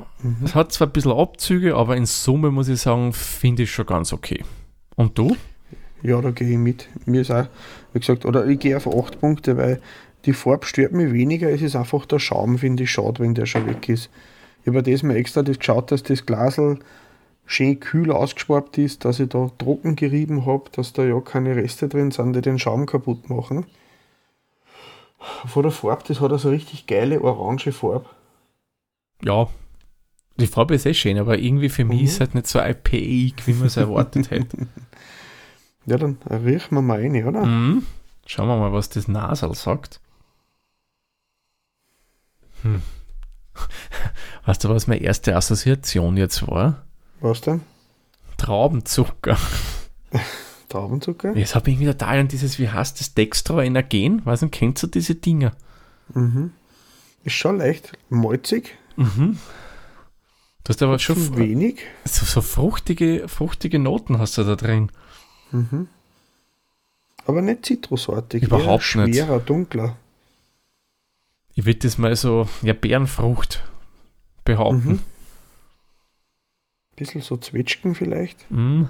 Es 0.43 0.55
hat 0.55 0.71
zwar 0.71 0.87
ein 0.87 0.93
bisschen 0.93 1.11
Abzüge, 1.11 1.75
aber 1.75 1.97
in 1.97 2.05
Summe 2.05 2.51
muss 2.51 2.69
ich 2.69 2.79
sagen, 2.79 3.11
finde 3.11 3.63
ich 3.63 3.71
schon 3.71 3.85
ganz 3.85 4.13
okay. 4.13 4.43
Und 4.95 5.17
du? 5.17 5.35
Ja, 6.03 6.21
da 6.21 6.31
gehe 6.31 6.51
ich 6.51 6.57
mit. 6.57 6.87
Mir 7.05 7.21
ist 7.21 7.31
auch, 7.31 7.47
wie 7.91 7.99
gesagt, 7.99 8.25
oder 8.25 8.45
ich 8.45 8.59
gehe 8.59 8.77
auf 8.77 8.87
acht 8.87 9.19
Punkte, 9.19 9.57
weil 9.57 9.81
die 10.25 10.33
Farbe 10.33 10.65
stört 10.65 10.93
mich 10.93 11.11
weniger, 11.11 11.49
es 11.49 11.61
ist 11.61 11.75
einfach 11.75 12.05
der 12.05 12.19
Schaum, 12.19 12.57
finde 12.57 12.83
ich, 12.83 12.91
schade, 12.91 13.19
wenn 13.19 13.35
der 13.35 13.45
schon 13.45 13.67
weg 13.67 13.89
ist. 13.89 14.09
Ich 14.61 14.67
habe 14.67 14.83
diesmal 14.83 15.17
extra 15.17 15.43
das 15.43 15.59
geschaut, 15.59 15.91
dass 15.91 16.03
das 16.03 16.25
Glasel 16.25 16.79
schön 17.45 17.79
kühl 17.79 18.11
ausgespart 18.11 18.77
ist, 18.77 19.05
dass 19.05 19.19
ich 19.19 19.29
da 19.29 19.49
trocken 19.57 19.95
gerieben 19.95 20.45
habe, 20.45 20.69
dass 20.71 20.93
da 20.93 21.03
ja 21.03 21.19
keine 21.21 21.55
Reste 21.55 21.87
drin 21.87 22.11
sind, 22.11 22.33
die 22.33 22.41
den 22.41 22.59
Schaum 22.59 22.85
kaputt 22.85 23.29
machen. 23.29 23.65
Von 25.47 25.63
der 25.63 25.71
Farbe, 25.71 26.03
das 26.07 26.21
hat 26.21 26.31
also 26.31 26.49
richtig 26.49 26.87
geile 26.87 27.21
orange 27.21 27.71
Farbe. 27.71 28.09
Ja, 29.23 29.47
die 30.37 30.47
Farbe 30.47 30.75
ist 30.75 30.85
eh 30.85 30.93
schön, 30.93 31.17
aber 31.17 31.37
irgendwie 31.37 31.69
für 31.69 31.83
mhm. 31.83 31.91
mich 31.91 32.03
ist 32.03 32.13
es 32.13 32.19
halt 32.19 32.35
nicht 32.35 32.47
so 32.47 32.59
IPA, 32.59 33.35
wie 33.45 33.53
man 33.53 33.67
es 33.67 33.77
erwartet 33.77 34.31
hätte. 34.31 34.67
Ja, 35.87 35.97
dann 35.97 36.17
riechen 36.27 36.73
wir 36.73 36.81
mal 36.81 36.99
rein, 36.99 37.27
oder? 37.27 37.45
Mhm. 37.45 37.85
Schauen 38.25 38.47
wir 38.47 38.57
mal, 38.57 38.73
was 38.73 38.89
das 38.89 39.07
Nasal 39.07 39.53
sagt. 39.53 40.01
Hm. 42.63 42.81
Weißt 44.47 44.63
du, 44.63 44.69
was 44.69 44.87
meine 44.87 45.03
erste 45.03 45.35
Assoziation 45.35 46.17
jetzt 46.17 46.47
war? 46.47 46.87
Was 47.21 47.41
denn? 47.41 47.61
Traubenzucker. 48.37 49.37
Traubenzucker? 50.69 51.35
Jetzt 51.35 51.55
habe 51.55 51.69
ich 51.69 51.75
irgendwie 51.75 51.91
total 51.91 52.19
an 52.19 52.27
dieses, 52.27 52.59
wie 52.59 52.69
heißt 52.69 52.99
das, 52.99 53.13
Dextroenergen? 53.13 54.21
Was 54.25 54.41
nicht, 54.41 54.53
kennst 54.53 54.83
du 54.83 54.87
diese 54.87 55.15
Dinger? 55.15 55.53
Mhm. 56.13 56.51
Ist 57.23 57.33
schon 57.33 57.57
leicht 57.57 57.93
malzig. 58.09 58.77
Mhm. 58.95 59.39
Du 60.63 60.69
hast 60.69 60.81
aber 60.81 60.99
schon 60.99 61.37
wenig. 61.37 61.81
So, 62.05 62.25
so, 62.25 62.41
fruchtige, 62.41 63.27
fruchtige 63.27 63.79
Noten 63.79 64.17
hast 64.17 64.37
du 64.37 64.43
da 64.43 64.55
drin. 64.55 64.91
Mhm. 65.51 65.87
Aber 67.27 67.41
nicht 67.41 67.65
zitrusartig. 67.65 68.43
Überhaupt 68.43 68.83
schwerer, 68.83 69.07
nicht. 69.07 69.17
Schwerer, 69.17 69.39
dunkler. 69.39 69.95
Ich 71.53 71.65
würde 71.65 71.79
das 71.79 71.97
mal 71.97 72.15
so, 72.15 72.49
ja, 72.61 72.73
Bärenfrucht 72.73 73.63
behaupten. 74.43 74.89
Mhm. 74.89 74.99
Bisschen 76.95 77.21
so 77.21 77.37
Zwetschgen 77.37 77.95
vielleicht. 77.95 78.49
Mhm. 78.49 78.89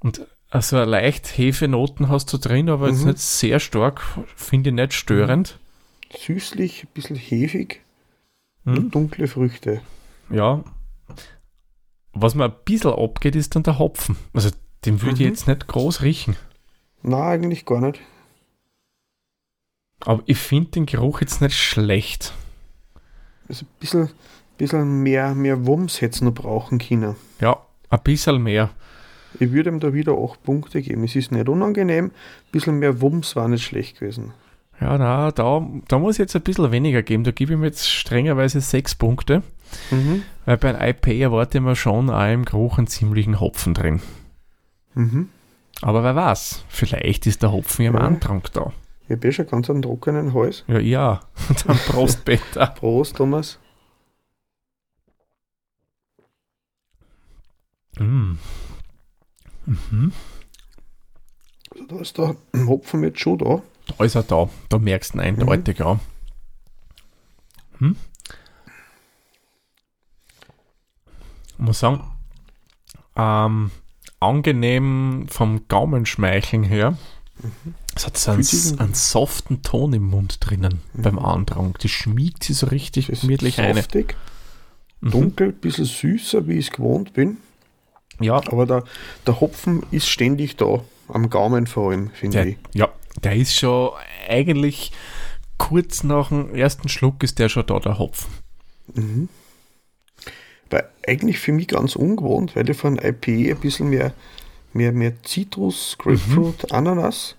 Und 0.00 0.26
also 0.50 0.82
leicht 0.84 1.26
Hefenoten 1.26 2.08
hast 2.08 2.32
du 2.32 2.38
drin, 2.38 2.68
aber 2.68 2.86
mhm. 2.86 2.94
jetzt 2.94 3.04
nicht 3.04 3.18
sehr 3.18 3.60
stark, 3.60 4.02
finde 4.36 4.70
ich 4.70 4.76
nicht 4.76 4.92
störend. 4.92 5.58
Süßlich, 6.16 6.84
ein 6.84 6.88
bisschen 6.94 7.16
hefig 7.16 7.82
mhm. 8.64 8.76
und 8.76 8.94
dunkle 8.94 9.26
Früchte. 9.26 9.80
Ja. 10.30 10.64
Was 12.12 12.34
mir 12.34 12.44
ein 12.44 12.54
bisschen 12.64 12.92
abgeht, 12.92 13.36
ist 13.36 13.54
dann 13.54 13.64
der 13.64 13.78
Hopfen. 13.78 14.16
Also 14.32 14.50
den 14.84 15.02
würde 15.02 15.14
ich 15.14 15.20
mhm. 15.20 15.26
jetzt 15.26 15.48
nicht 15.48 15.66
groß 15.66 16.02
riechen. 16.02 16.36
Na, 17.02 17.28
eigentlich 17.28 17.66
gar 17.66 17.80
nicht. 17.80 18.00
Aber 20.00 20.22
ich 20.26 20.38
finde 20.38 20.70
den 20.72 20.86
Geruch 20.86 21.20
jetzt 21.20 21.40
nicht 21.40 21.56
schlecht. 21.56 22.32
Also 23.48 23.64
ein 23.64 23.68
bisschen, 23.80 24.10
bisschen 24.56 25.02
mehr, 25.02 25.34
mehr 25.34 25.66
Wumms 25.66 26.00
hätte 26.00 26.14
es 26.14 26.20
noch 26.22 26.34
brauchen 26.34 26.78
können. 26.78 27.16
Ja, 27.40 27.58
ein 27.90 28.00
bisschen 28.02 28.42
mehr. 28.42 28.70
Ich 29.38 29.52
würde 29.52 29.70
ihm 29.70 29.80
da 29.80 29.92
wieder 29.92 30.12
8 30.12 30.42
Punkte 30.42 30.80
geben. 30.80 31.04
Es 31.04 31.14
ist 31.14 31.32
nicht 31.32 31.48
unangenehm, 31.48 32.06
ein 32.06 32.12
bisschen 32.52 32.78
mehr 32.78 33.00
Wumms 33.00 33.36
war 33.36 33.48
nicht 33.48 33.64
schlecht 33.64 34.00
gewesen. 34.00 34.32
Ja, 34.80 34.98
na, 34.98 35.30
da, 35.30 35.66
da 35.88 35.98
muss 35.98 36.16
ich 36.16 36.20
jetzt 36.20 36.36
ein 36.36 36.42
bisschen 36.42 36.70
weniger 36.70 37.02
geben. 37.02 37.24
Da 37.24 37.30
gebe 37.30 37.52
ich 37.52 37.58
ihm 37.58 37.64
jetzt 37.64 37.88
strengerweise 37.88 38.60
6 38.60 38.94
Punkte. 38.96 39.42
Mhm. 39.90 40.22
Weil 40.44 40.56
bei 40.58 40.76
einem 40.76 40.90
IP 40.90 41.06
erwarte 41.20 41.60
mir 41.60 41.76
schon 41.76 42.10
auch 42.10 42.32
im 42.32 42.44
Geruch 42.44 42.78
einen 42.78 42.86
ziemlichen 42.86 43.40
Hopfen 43.40 43.74
drin. 43.74 44.00
Mhm. 44.94 45.30
Aber 45.82 46.02
wer 46.02 46.14
weiß, 46.16 46.64
vielleicht 46.68 47.26
ist 47.26 47.42
der 47.42 47.52
Hopfen 47.52 47.84
ja 47.84 47.90
im 47.90 47.96
Antrag 47.96 48.52
da. 48.52 48.72
Ich 49.08 49.12
habe 49.12 49.28
eh 49.28 49.32
schon 49.32 49.46
ganz 49.46 49.70
einen 49.70 49.82
trockenen 49.82 50.34
Hals. 50.34 50.64
Ja, 50.66 50.78
ja. 50.78 51.20
Dann 51.66 51.76
Prost, 51.76 52.24
Peter. 52.24 52.66
Prost, 52.66 53.16
Thomas. 53.16 53.58
Mm. 57.98 58.38
Mhm. 59.66 60.12
Also 61.70 61.86
da 61.86 62.00
ist 62.00 62.18
der 62.18 62.36
Hopfen 62.66 63.02
jetzt 63.02 63.20
schon 63.20 63.38
da. 63.38 63.62
Da 63.86 64.04
ist 64.04 64.14
er 64.14 64.22
da. 64.22 64.48
Da 64.68 64.78
merkst 64.78 65.14
du 65.14 65.18
ihn 65.18 65.20
eindeutig, 65.22 65.78
mhm. 65.78 65.84
ja. 65.84 66.00
Hm? 67.78 67.96
Ich 71.52 71.58
muss 71.58 71.78
sagen, 71.78 72.02
ähm, 73.16 73.70
angenehm 74.20 75.26
vom 75.28 75.68
Gaumenschmeicheln 75.68 76.64
her. 76.64 76.98
Mhm. 77.42 77.74
Es 77.94 78.06
hat 78.06 78.18
so 78.18 78.30
einen, 78.32 78.80
einen, 78.80 78.94
soften 78.94 79.62
Ton 79.62 79.92
im 79.94 80.04
Mund 80.04 80.38
drinnen 80.40 80.80
mhm. 80.92 81.02
beim 81.02 81.18
Andrang. 81.18 81.74
Die 81.82 81.88
schmiegt 81.88 82.44
sie 82.44 82.52
so 82.52 82.66
richtig 82.66 83.06
gemütlich 83.06 83.58
ein. 83.58 83.76
Softig, 83.76 84.16
mhm. 85.00 85.10
dunkel, 85.10 85.48
ein 85.48 85.60
bisschen 85.60 85.86
süßer, 85.86 86.46
wie 86.46 86.58
ich 86.58 86.66
es 86.66 86.72
gewohnt 86.72 87.14
bin. 87.14 87.38
Ja. 88.20 88.36
Aber 88.36 88.66
der, 88.66 88.84
der 89.26 89.40
Hopfen 89.40 89.84
ist 89.90 90.08
ständig 90.08 90.56
da, 90.56 90.82
am 91.08 91.30
Gaumen 91.30 91.66
vor 91.66 91.90
allem, 91.90 92.10
finde 92.10 92.48
ich. 92.48 92.56
Ja, 92.74 92.88
der 93.22 93.36
ist 93.36 93.54
schon 93.54 93.90
eigentlich 94.28 94.92
kurz 95.58 96.02
nach 96.02 96.28
dem 96.28 96.54
ersten 96.54 96.88
Schluck 96.88 97.22
ist 97.22 97.38
der 97.38 97.48
schon 97.48 97.66
da, 97.66 97.78
der 97.78 97.98
Hopfen. 97.98 98.30
Mhm. 98.94 99.28
Weil 100.70 100.88
eigentlich 101.06 101.38
für 101.38 101.52
mich 101.52 101.68
ganz 101.68 101.96
ungewohnt, 101.96 102.56
weil 102.56 102.68
ich 102.68 102.76
von 102.76 102.96
IPA 102.96 103.54
ein 103.54 103.60
bisschen 103.60 103.90
mehr, 103.90 104.12
mehr, 104.72 104.92
mehr 104.92 105.22
Zitrus, 105.22 105.96
Grapefruit, 105.98 106.64
mhm. 106.64 106.76
Ananas 106.76 107.36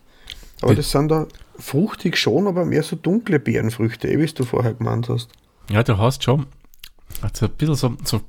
Aber 0.61 0.75
das 0.75 0.91
sind 0.91 1.09
da 1.09 1.27
fruchtig 1.59 2.17
schon, 2.17 2.47
aber 2.47 2.65
mehr 2.65 2.83
so 2.83 2.95
dunkle 2.95 3.39
Beerenfrüchte, 3.39 4.07
eh, 4.07 4.19
wie 4.19 4.25
du 4.25 4.45
vorher 4.45 4.73
gemeint 4.73 5.09
hast. 5.09 5.29
Ja, 5.69 5.83
du 5.83 5.97
hast 5.97 6.23
schon 6.23 6.45
also 7.21 7.45
ein 7.47 7.51
bisschen 7.53 7.75
so, 7.75 7.95
so 8.03 8.21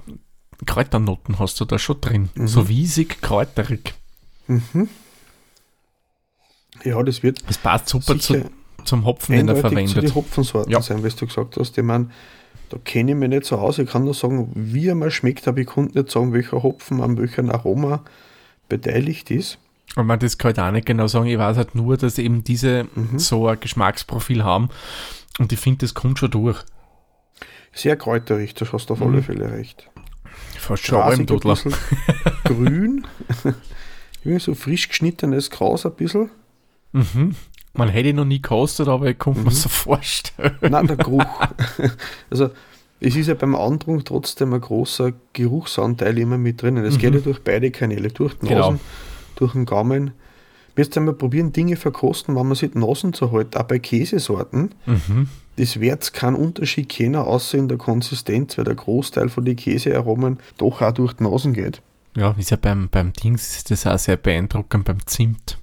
Kräuternoten 0.66 1.38
hast 1.38 1.60
du 1.60 1.64
da 1.64 1.78
schon 1.78 2.00
drin. 2.00 2.28
Mhm. 2.34 2.48
So 2.48 2.68
wiesig, 2.68 3.20
kräuterig. 3.20 3.94
Mhm. 4.46 4.88
Ja, 6.84 7.02
das 7.02 7.22
wird. 7.22 7.42
Das 7.48 7.58
passt 7.58 7.88
super 7.88 8.18
zu, 8.18 8.50
zum 8.84 9.04
Hopfen, 9.04 9.36
den 9.36 9.48
er 9.48 9.56
verwendet. 9.56 9.94
Zu 9.94 10.00
die 10.00 10.14
Hopfensorten 10.14 10.72
ja. 10.72 10.80
sein, 10.80 11.02
was 11.04 11.16
du 11.16 11.26
gesagt 11.26 11.56
hast. 11.56 11.76
Ich 11.76 11.84
meine, 11.84 12.10
da 12.70 12.78
kenne 12.84 13.12
ich 13.12 13.16
mich 13.16 13.28
nicht 13.28 13.44
so 13.44 13.56
aus. 13.56 13.78
Ich 13.78 13.88
kann 13.88 14.04
nur 14.04 14.14
sagen, 14.14 14.50
wie 14.54 14.88
er 14.88 14.94
mal 14.94 15.10
schmeckt, 15.10 15.48
aber 15.48 15.58
ich 15.58 15.66
konnte 15.66 15.98
nicht 15.98 16.10
sagen, 16.10 16.32
welcher 16.32 16.62
Hopfen 16.62 17.00
an 17.00 17.16
welchem 17.16 17.50
Aroma 17.50 18.04
beteiligt 18.68 19.30
ist. 19.30 19.58
Und 19.96 20.06
man 20.06 20.18
das 20.18 20.38
kann 20.38 20.52
ich 20.52 20.58
auch 20.58 20.70
nicht 20.70 20.86
genau 20.86 21.06
sagen. 21.06 21.26
Ich 21.26 21.38
weiß 21.38 21.56
halt 21.56 21.74
nur, 21.74 21.96
dass 21.96 22.18
eben 22.18 22.44
diese 22.44 22.86
mhm. 22.94 23.18
so 23.18 23.46
ein 23.48 23.58
Geschmacksprofil 23.58 24.44
haben. 24.44 24.68
Und 25.38 25.52
ich 25.52 25.58
finde, 25.58 25.78
das 25.78 25.94
kommt 25.94 26.18
schon 26.18 26.30
durch. 26.30 26.58
Sehr 27.72 27.96
kräuterig, 27.96 28.54
das 28.54 28.72
hast 28.72 28.90
du 28.90 28.94
auf 28.94 29.00
mhm. 29.00 29.06
alle 29.06 29.22
Fälle 29.22 29.52
recht. 29.52 29.88
Schon 30.58 31.02
ein 31.02 31.26
grün. 32.44 33.06
so 34.38 34.54
frisch 34.54 34.88
geschnittenes 34.88 35.50
Gras 35.50 35.86
ein 35.86 35.94
bisschen. 35.94 36.30
Mhm. 36.92 37.34
Man 37.74 37.88
hätte 37.88 38.08
ihn 38.08 38.16
noch 38.16 38.24
nie 38.24 38.42
gekostet, 38.42 38.88
aber 38.88 39.06
ich 39.06 39.18
konnte 39.18 39.40
mhm. 39.40 39.46
mir 39.46 39.52
so 39.52 39.68
vorstellen. 39.68 40.56
Nein, 40.62 40.86
der 40.86 40.96
Geruch. 40.96 41.24
also, 42.30 42.50
es 43.00 43.14
ist 43.14 43.28
ja 43.28 43.34
beim 43.34 43.54
Andrung 43.54 44.04
trotzdem 44.04 44.52
ein 44.52 44.60
großer 44.60 45.12
Geruchsanteil 45.32 46.18
immer 46.18 46.38
mit 46.38 46.60
drinnen. 46.60 46.84
Es 46.84 46.94
mhm. 46.94 46.98
geht 46.98 47.14
ja 47.14 47.20
durch 47.20 47.40
beide 47.40 47.70
Kanäle, 47.70 48.08
durch 48.08 48.34
die 48.34 48.48
genau. 48.48 48.72
Nasen, 48.72 48.78
genau. 48.78 49.36
durch 49.36 49.52
den 49.52 49.64
Gaumen. 49.66 50.10
Jetzt 50.76 50.96
einmal 50.96 51.14
probieren, 51.14 51.52
Dinge 51.52 51.76
verkosten, 51.76 52.36
wenn 52.36 52.46
man 52.46 52.54
sich 52.54 52.70
die 52.70 52.78
Nasen 52.78 53.12
zu 53.12 53.32
halten, 53.32 53.56
auch 53.56 53.64
bei 53.64 53.78
Käsesorten. 53.78 54.74
Mhm. 54.86 55.28
Das 55.58 55.80
wird 55.80 56.12
keinen 56.12 56.36
Unterschied 56.36 56.88
kennen, 56.88 57.16
außer 57.16 57.58
in 57.58 57.66
der 57.66 57.78
Konsistenz, 57.78 58.56
weil 58.56 58.64
der 58.64 58.76
Großteil 58.76 59.28
von 59.28 59.44
den 59.44 59.56
Käsearomen 59.56 60.38
doch 60.56 60.80
auch 60.82 60.92
durch 60.92 61.14
die 61.14 61.24
Nasen 61.24 61.52
geht. 61.52 61.82
Ja, 62.16 62.30
ist 62.38 62.50
ja 62.50 62.56
beim, 62.56 62.88
beim 62.88 63.12
Dings 63.12 63.56
ist 63.56 63.70
das 63.72 63.84
auch 63.86 63.98
sehr 63.98 64.16
beeindruckend, 64.16 64.84
beim 64.84 65.04
Zimt. 65.06 65.58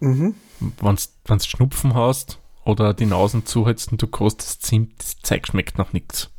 Mhm. 0.00 0.34
Wenn 0.80 0.96
du 1.28 1.44
Schnupfen 1.44 1.94
hast 1.94 2.40
oder 2.64 2.94
die 2.94 3.06
Nasen 3.06 3.46
zuhältst 3.46 3.92
und 3.92 4.02
du 4.02 4.08
kostest 4.08 4.66
Zimt, 4.66 4.92
das 4.98 5.16
Zeug 5.22 5.46
schmeckt 5.46 5.78
noch 5.78 5.92
nichts. 5.92 6.30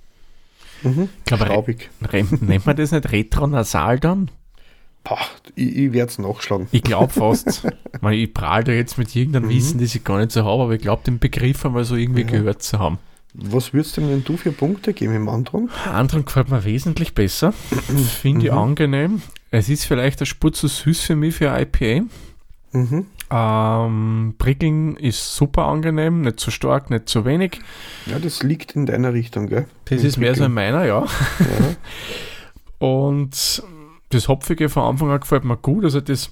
Mhm. 0.81 1.07
Ich 1.19 1.23
glaube, 1.23 1.77
nennt 2.41 2.65
man 2.65 2.75
das 2.75 2.91
nicht 2.91 3.11
retronasal 3.11 3.99
dann? 3.99 4.29
Boah, 5.03 5.19
ich, 5.55 5.75
ich 5.75 5.93
werde 5.93 6.11
es 6.11 6.19
nachschlagen. 6.19 6.67
Ich 6.71 6.83
glaube 6.83 7.11
fast. 7.11 7.65
ich, 8.01 8.09
ich 8.09 8.33
prahle 8.33 8.63
da 8.63 8.71
jetzt 8.71 8.97
mit 8.97 9.15
irgendeinem 9.15 9.45
mhm. 9.45 9.55
Wissen, 9.55 9.79
das 9.79 9.93
ich 9.95 10.03
gar 10.03 10.19
nicht 10.19 10.31
so 10.31 10.45
habe, 10.45 10.63
aber 10.63 10.73
ich 10.73 10.81
glaube, 10.81 11.03
den 11.03 11.19
Begriff 11.19 11.65
einmal 11.65 11.83
so 11.83 11.95
irgendwie 11.95 12.21
ja. 12.21 12.27
gehört 12.27 12.63
zu 12.63 12.79
haben. 12.79 12.99
Was 13.33 13.73
würdest 13.73 13.97
du 13.97 14.01
denn 14.01 14.23
du 14.23 14.37
für 14.37 14.51
Punkte 14.51 14.93
geben 14.93 15.15
im 15.15 15.27
Andrung? 15.27 15.69
Andrung 15.91 16.23
gefällt 16.25 16.49
mir 16.49 16.63
wesentlich 16.63 17.15
besser. 17.15 17.51
Finde 18.21 18.45
ich 18.45 18.51
mhm. 18.51 18.57
angenehm. 18.57 19.21
Es 19.49 19.69
ist 19.69 19.85
vielleicht 19.85 20.21
ein 20.21 20.25
Spur 20.25 20.53
zu 20.53 20.67
süß 20.67 21.01
für 21.01 21.15
mich 21.15 21.35
für 21.35 21.47
IPA. 21.47 22.05
Mhm. 22.73 23.07
Ähm, 23.31 24.35
Prickeln 24.37 24.95
ist 24.97 25.35
super 25.35 25.65
angenehm, 25.65 26.21
nicht 26.21 26.39
zu 26.39 26.51
stark, 26.51 26.91
nicht 26.91 27.09
zu 27.09 27.25
wenig. 27.25 27.59
Ja, 28.05 28.19
das 28.19 28.43
liegt 28.43 28.75
in 28.75 28.85
deiner 28.85 29.13
Richtung, 29.13 29.47
gell? 29.47 29.65
Das 29.85 30.01
Im 30.01 30.07
ist 30.07 30.17
mehr 30.17 30.35
so 30.35 30.45
in 30.45 30.53
meiner, 30.53 30.85
ja. 30.85 31.03
ja. 31.39 31.75
Und 32.87 33.63
das 34.13 34.27
Hopfige 34.27 34.69
von 34.69 34.83
Anfang 34.83 35.11
an 35.11 35.19
gefällt 35.19 35.43
mir 35.43 35.57
gut. 35.57 35.83
Also 35.83 36.01
das 36.01 36.31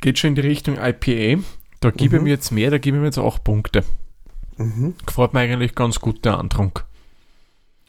geht 0.00 0.18
schon 0.18 0.28
in 0.28 0.34
die 0.36 0.42
Richtung 0.42 0.76
IPA. 0.76 1.42
Da 1.80 1.90
gebe 1.90 2.16
mhm. 2.16 2.16
ich 2.16 2.22
mir 2.22 2.30
jetzt 2.30 2.50
mehr, 2.50 2.70
da 2.70 2.78
gebe 2.78 2.96
ich 2.96 3.00
mir 3.00 3.06
jetzt 3.06 3.18
auch 3.18 3.42
Punkte. 3.42 3.84
Mhm. 4.56 4.94
Gefällt 5.04 5.34
mir 5.34 5.40
eigentlich 5.40 5.74
ganz 5.74 6.00
gut 6.00 6.24
der 6.24 6.38
Antrunk. 6.38 6.84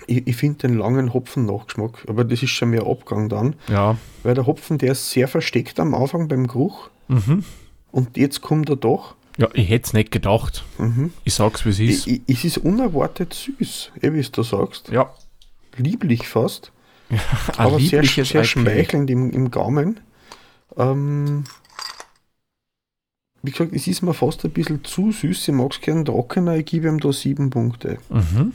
Ich, 0.07 0.27
ich 0.27 0.35
finde 0.35 0.67
den 0.67 0.77
langen 0.77 1.13
Hopfen-Nachgeschmack, 1.13 2.05
aber 2.07 2.23
das 2.23 2.43
ist 2.43 2.49
schon 2.49 2.71
mehr 2.71 2.85
Abgang 2.85 3.29
dann. 3.29 3.55
Ja. 3.69 3.97
Weil 4.23 4.35
der 4.35 4.45
Hopfen, 4.45 4.77
der 4.77 4.91
ist 4.91 5.11
sehr 5.11 5.27
versteckt 5.27 5.79
am 5.79 5.93
Anfang 5.93 6.27
beim 6.27 6.47
Geruch. 6.47 6.89
Mhm. 7.07 7.43
Und 7.91 8.17
jetzt 8.17 8.41
kommt 8.41 8.69
er 8.69 8.75
doch. 8.75 9.15
Ja, 9.37 9.47
ich 9.53 9.69
hätte 9.69 9.87
es 9.87 9.93
nicht 9.93 10.11
gedacht. 10.11 10.63
Mhm. 10.77 11.11
Ich 11.23 11.33
sag's, 11.33 11.65
wie 11.65 11.69
es 11.69 11.79
ist. 11.79 12.07
Es 12.27 12.43
ist 12.43 12.57
unerwartet 12.57 13.33
süß, 13.33 13.91
eh, 14.01 14.13
wie 14.13 14.21
du 14.21 14.43
sagst. 14.43 14.89
Ja. 14.89 15.13
Lieblich 15.77 16.27
fast. 16.27 16.71
Aber 17.57 17.79
sehr, 17.79 18.03
sehr 18.03 18.43
schmeichelnd 18.43 19.09
im, 19.09 19.31
im 19.31 19.51
Gaumen. 19.51 19.99
Ähm, 20.77 21.43
wie 23.43 23.51
gesagt, 23.51 23.73
es 23.73 23.87
ist 23.87 24.01
mir 24.01 24.13
fast 24.13 24.43
ein 24.43 24.51
bisschen 24.51 24.83
zu 24.83 25.11
süß. 25.11 25.47
Ich 25.47 25.53
mag 25.53 25.71
es 25.71 25.81
gerne 25.81 26.03
trockener. 26.03 26.55
Ich 26.55 26.65
gebe 26.65 26.87
ihm 26.87 26.99
da 26.99 27.13
sieben 27.13 27.49
Punkte. 27.49 27.99
Mhm. 28.09 28.53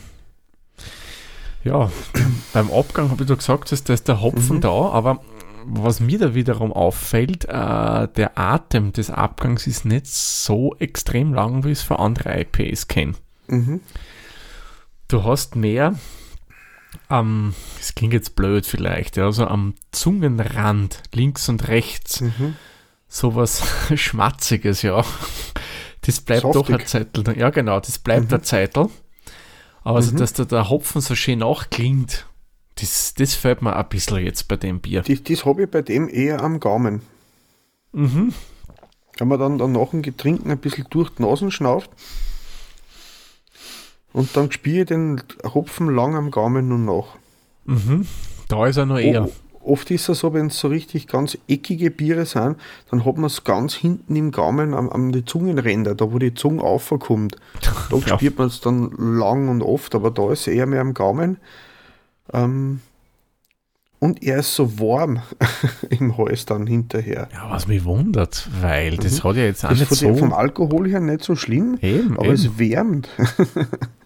Ja, 1.63 1.91
beim 2.53 2.71
Abgang 2.71 3.11
habe 3.11 3.23
ich 3.23 3.29
da 3.29 3.35
gesagt, 3.35 3.71
dass 3.71 3.85
da 3.85 3.95
ist 3.95 4.09
der 4.09 4.21
Hopfen 4.21 4.57
mhm. 4.57 4.61
da, 4.63 4.71
aber 4.71 5.21
was 5.65 6.01
mir 6.01 6.19
da 6.19 6.35
wiederum 6.35 6.73
auffällt, 6.73 7.45
äh, 7.45 8.09
der 8.09 8.33
Atem 8.35 8.93
des 8.93 9.11
Abgangs 9.11 9.67
ist 9.67 9.85
nicht 9.85 10.07
so 10.07 10.75
extrem 10.79 11.35
lang, 11.35 11.65
wie 11.65 11.71
es 11.71 11.83
für 11.83 11.99
andere 11.99 12.41
IPs 12.41 12.89
kennen. 12.89 13.17
Mhm. 13.47 13.81
Du 15.09 15.25
hast 15.25 15.57
mehr 15.57 15.95
am, 17.09 17.55
das 17.79 17.95
klingt 17.95 18.13
jetzt 18.13 18.37
blöd 18.37 18.67
vielleicht, 18.67 19.17
ja, 19.17 19.25
also 19.25 19.47
am 19.47 19.75
Zungenrand, 19.93 21.03
links 21.13 21.49
und 21.49 21.69
rechts, 21.69 22.21
mhm. 22.21 22.57
sowas 23.09 23.63
Schmatziges, 23.95 24.83
ja. 24.83 25.05
Das 26.03 26.21
bleibt 26.21 26.43
Softig. 26.43 26.67
doch 26.67 26.81
ein 26.81 26.87
Zettel. 26.87 27.39
Ja, 27.39 27.51
genau, 27.51 27.79
das 27.81 27.99
bleibt 27.99 28.31
mhm. 28.31 28.39
ein 28.39 28.43
Zettel. 28.43 28.89
Aber 29.83 29.97
also, 29.97 30.13
mhm. 30.13 30.17
dass 30.17 30.33
da 30.33 30.45
der 30.45 30.71
Hopfen 30.71 31.01
so 31.01 31.15
schön 31.15 31.41
nachklingt, 31.41 32.27
das, 32.77 33.15
das 33.15 33.35
fällt 33.35 33.63
mir 33.63 33.77
ein 33.77 33.89
bisschen 33.89 34.25
jetzt 34.25 34.49
bei 34.49 34.57
dem 34.57 34.81
Bier. 34.81 35.03
Das, 35.03 35.23
das 35.23 35.45
habe 35.45 35.65
ich 35.65 35.71
bei 35.71 35.83
dem 35.83 36.09
eher 36.09 36.43
am 36.43 36.61
Gaumen. 36.61 37.03
Mhm. 37.93 38.33
Wenn 39.19 39.29
man 39.29 39.39
dann, 39.39 39.59
dann 39.59 39.73
nach 39.73 39.91
dem 39.91 40.03
Getränken 40.03 40.51
ein 40.51 40.59
bisschen 40.59 40.87
durch 40.89 41.11
die 41.11 41.23
Nasen 41.23 41.51
schnauft, 41.51 41.91
und 44.13 44.37
dann 44.37 44.51
spiele 44.51 44.81
ich 44.81 44.87
den 44.87 45.23
Hopfen 45.45 45.95
lang 45.95 46.15
am 46.15 46.31
Gaumen 46.31 46.69
nur 46.69 46.79
nach. 46.79 47.17
Mhm. 47.65 48.07
Da 48.49 48.67
ist 48.67 48.77
er 48.77 48.87
noch 48.87 48.99
eher. 48.99 49.27
O 49.27 49.31
oft 49.63 49.91
ist 49.91 50.09
es 50.09 50.21
so, 50.21 50.33
wenn 50.33 50.47
es 50.47 50.59
so 50.59 50.69
richtig 50.69 51.07
ganz 51.07 51.39
eckige 51.49 51.91
Biere 51.91 52.27
sind, 52.27 52.57
dann 52.91 53.05
hat 53.05 53.17
man 53.17 53.27
es 53.27 53.45
ganz 53.45 53.75
hinten 53.75 54.17
im 54.17 54.31
Gaumen 54.31 54.75
am, 54.75 54.89
am 54.89 55.13
die 55.13 55.25
Zungenränder, 55.25 55.95
da 55.95 56.13
wo 56.13 56.19
die 56.19 56.35
Zunge 56.35 56.63
aufkommt. 56.63 57.37
Da 57.61 57.97
ja. 58.07 58.19
spürt 58.19 58.39
man 58.39 58.49
es 58.49 58.61
dann 58.61 58.91
lang 58.97 59.49
und 59.49 59.63
oft, 59.63 59.95
aber 59.95 60.11
da 60.11 60.33
ist 60.33 60.41
es 60.41 60.47
eher 60.49 60.67
mehr 60.67 60.81
am 60.81 60.95
Gaumen. 60.95 61.39
Ähm, 62.33 62.81
und 63.99 64.23
er 64.23 64.39
ist 64.39 64.55
so 64.55 64.79
warm 64.81 65.21
im 65.91 66.17
Hals 66.17 66.47
dann 66.47 66.67
hinterher. 66.67 67.29
Ja, 67.33 67.51
was 67.51 67.69
mich 67.69 67.85
wundert, 67.85 68.49
weil 68.63 68.97
das 68.97 69.23
mhm. 69.23 69.29
hat 69.29 69.37
ja 69.37 69.43
jetzt 69.43 69.65
auch 69.65 69.71
das 69.71 69.81
nicht 69.81 69.95
so... 69.95 70.15
Vom 70.15 70.33
Alkohol 70.33 70.89
her 70.89 71.01
nicht 71.01 71.23
so 71.23 71.37
schlimm, 71.37 71.79
eben, 71.83 72.15
aber 72.15 72.27
eben. 72.27 72.35
es 72.35 72.59
wärmt. 72.59 73.09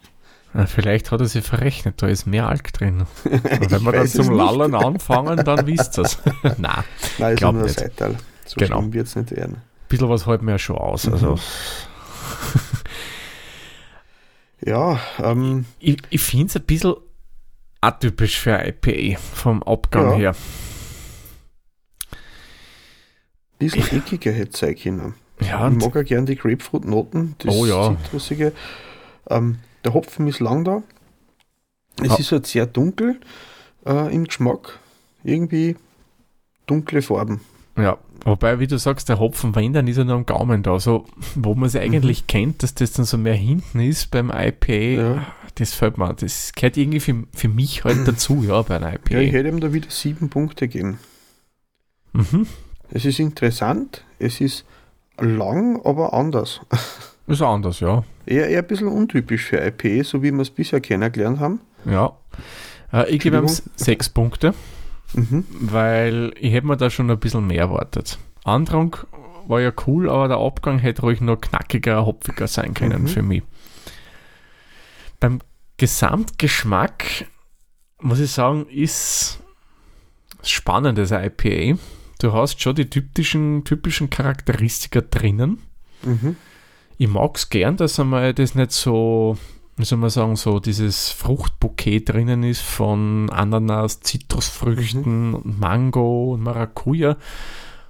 Vielleicht 0.67 1.11
hat 1.11 1.21
er 1.21 1.27
sich 1.27 1.45
verrechnet, 1.45 2.01
da 2.01 2.07
ist 2.07 2.27
mehr 2.27 2.49
Alk 2.49 2.73
drin. 2.73 3.07
Und 3.25 3.71
wenn 3.71 3.83
wir 3.83 3.93
dann 3.93 4.07
zum 4.07 4.31
Lallen 4.37 4.75
anfangen, 4.75 5.45
dann 5.45 5.67
wisst 5.67 5.99
ihr 5.99 6.05
es. 6.05 6.19
Nein, 6.59 6.85
Nein, 7.19 7.35
ist 7.35 7.43
nur 7.43 7.55
ein 7.55 7.69
Seiteil. 7.69 8.17
So 8.45 8.57
genau. 8.59 8.93
wird 8.93 9.09
es 9.09 9.17
nicht 9.17 9.33
werden. 9.33 9.57
Ein 9.57 9.88
bisschen 9.88 10.09
was 10.09 10.27
halten 10.27 10.47
wir 10.47 10.53
ja 10.53 10.59
schon 10.59 10.79
aus. 10.79 11.09
Also. 11.09 11.35
Mhm. 11.35 11.40
ja, 14.69 15.01
ähm, 15.19 15.64
ich, 15.81 15.97
ich 16.11 16.21
finde 16.21 16.47
es 16.47 16.57
ein 16.57 16.62
bisschen 16.62 16.95
atypisch 17.81 18.38
für 18.38 18.64
IPA 18.64 19.19
vom 19.19 19.62
Abgang 19.64 20.12
ja. 20.12 20.17
her. 20.17 20.37
Bisschen 23.59 23.83
ja. 23.90 23.99
eckiger 23.99 24.31
hätte 24.31 24.53
es 24.53 24.59
sein 24.59 25.14
Ja, 25.40 25.69
ich 25.69 25.77
mag 25.77 25.95
ja 25.95 26.03
gerne 26.03 26.27
die 26.27 26.37
Grapefruit-Noten, 26.37 27.35
das 27.38 27.55
oh, 27.55 27.67
ja. 27.67 27.97
Zitrusige. 28.05 28.53
Ähm, 29.29 29.59
der 29.85 29.94
Hopfen 29.94 30.27
ist 30.27 30.40
lang 30.40 30.64
da. 30.64 30.83
Es 32.03 32.11
ah. 32.11 32.16
ist 32.16 32.33
halt 32.33 32.47
sehr 32.47 32.66
dunkel 32.66 33.20
äh, 33.87 34.14
im 34.14 34.25
Geschmack. 34.25 34.79
Irgendwie 35.23 35.77
dunkle 36.66 37.03
Farben. 37.03 37.40
Ja, 37.77 37.99
wobei, 38.25 38.61
wie 38.61 38.66
du 38.66 38.79
sagst, 38.79 39.09
der 39.09 39.18
Hopfen, 39.18 39.55
wenn, 39.55 39.73
dann 39.73 39.88
ist 39.88 39.97
er 39.97 40.05
noch 40.05 40.14
am 40.14 40.27
Gaumen 40.27 40.62
da. 40.62 40.79
So, 40.79 41.07
wo 41.35 41.55
man 41.55 41.66
es 41.66 41.77
eigentlich 41.77 42.23
mhm. 42.23 42.27
kennt, 42.27 42.62
dass 42.62 42.75
das 42.75 42.92
dann 42.92 43.05
so 43.05 43.18
mehr 43.18 43.35
hinten 43.35 43.81
ist 43.81 44.11
beim 44.11 44.31
IPA, 44.31 44.73
ja. 44.73 45.27
das 45.57 45.75
fällt 45.75 45.99
mir. 45.99 46.14
Das 46.14 46.53
gehört 46.53 46.77
irgendwie 46.77 47.01
für, 47.01 47.25
für 47.33 47.49
mich 47.49 47.85
halt 47.85 47.99
dazu, 48.09 48.44
ja, 48.47 48.62
bei 48.62 48.77
einem 48.77 48.94
IPA. 48.94 49.14
Ja, 49.14 49.20
ich 49.20 49.33
hätte 49.33 49.49
ihm 49.49 49.61
da 49.61 49.73
wieder 49.73 49.90
sieben 49.90 50.29
Punkte 50.31 50.68
gegeben. 50.68 50.99
Mhm. 52.12 52.47
Es 52.90 53.05
ist 53.05 53.18
interessant, 53.18 54.05
es 54.18 54.40
ist 54.40 54.64
lang, 55.18 55.85
aber 55.85 56.12
anders. 56.12 56.61
Ist 57.27 57.42
anders, 57.42 57.81
ja. 57.81 58.05
Eher, 58.26 58.48
eher 58.48 58.60
ein 58.60 58.66
bisschen 58.66 58.88
untypisch 58.88 59.44
für 59.44 59.58
IP, 59.58 60.04
so 60.04 60.22
wie 60.22 60.32
wir 60.32 60.40
es 60.40 60.50
bisher 60.50 60.80
kennengelernt 60.80 61.40
haben. 61.40 61.60
Ja. 61.84 62.16
Äh, 62.92 63.10
ich 63.10 63.20
gebe 63.20 63.37
ihm 63.37 63.48
sechs 63.76 64.08
Punkte, 64.08 64.54
mhm. 65.14 65.44
weil 65.50 66.32
ich 66.38 66.52
hätte 66.52 66.66
mir 66.66 66.76
da 66.76 66.90
schon 66.90 67.10
ein 67.10 67.18
bisschen 67.18 67.46
mehr 67.46 67.60
erwartet. 67.60 68.18
Andrang 68.44 68.96
war 69.46 69.60
ja 69.60 69.72
cool, 69.87 70.08
aber 70.08 70.28
der 70.28 70.38
Abgang 70.38 70.78
hätte 70.78 71.02
ruhig 71.02 71.20
noch 71.20 71.37
knackiger, 71.37 72.06
hopfiger 72.06 72.46
sein 72.46 72.74
können 72.74 73.02
mhm. 73.02 73.08
für 73.08 73.22
mich. 73.22 73.42
Beim 75.20 75.40
Gesamtgeschmack 75.76 77.26
muss 78.00 78.20
ich 78.20 78.30
sagen, 78.30 78.66
ist 78.68 79.38
spannend, 80.42 80.98
das 80.98 81.10
IPA. 81.10 81.78
Du 82.20 82.32
hast 82.32 82.60
schon 82.60 82.74
die 82.74 82.88
typischen, 82.88 83.64
typischen 83.64 84.10
Charakteristika 84.10 85.00
drinnen. 85.00 85.62
Mhm. 86.02 86.37
Ich 86.98 87.09
mag 87.09 87.37
es 87.37 87.50
gern, 87.50 87.76
dass 87.76 87.98
einmal 87.98 88.35
das 88.35 88.54
nicht 88.54 88.72
so, 88.72 89.37
wie 89.76 89.85
soll 89.85 89.98
man 89.98 90.11
sagen, 90.11 90.37
so 90.37 90.61
dieses 90.61 91.11
Fruchtbouquet 91.11 92.00
drinnen 92.00 92.42
ist 92.44 92.62
von 92.62 93.30
Ananas, 93.30 94.00
Zitrusfrüchten, 94.00 95.30
mhm. 95.30 95.57
Mango 95.59 96.35
und 96.35 96.42
Maracuja, 96.42 97.16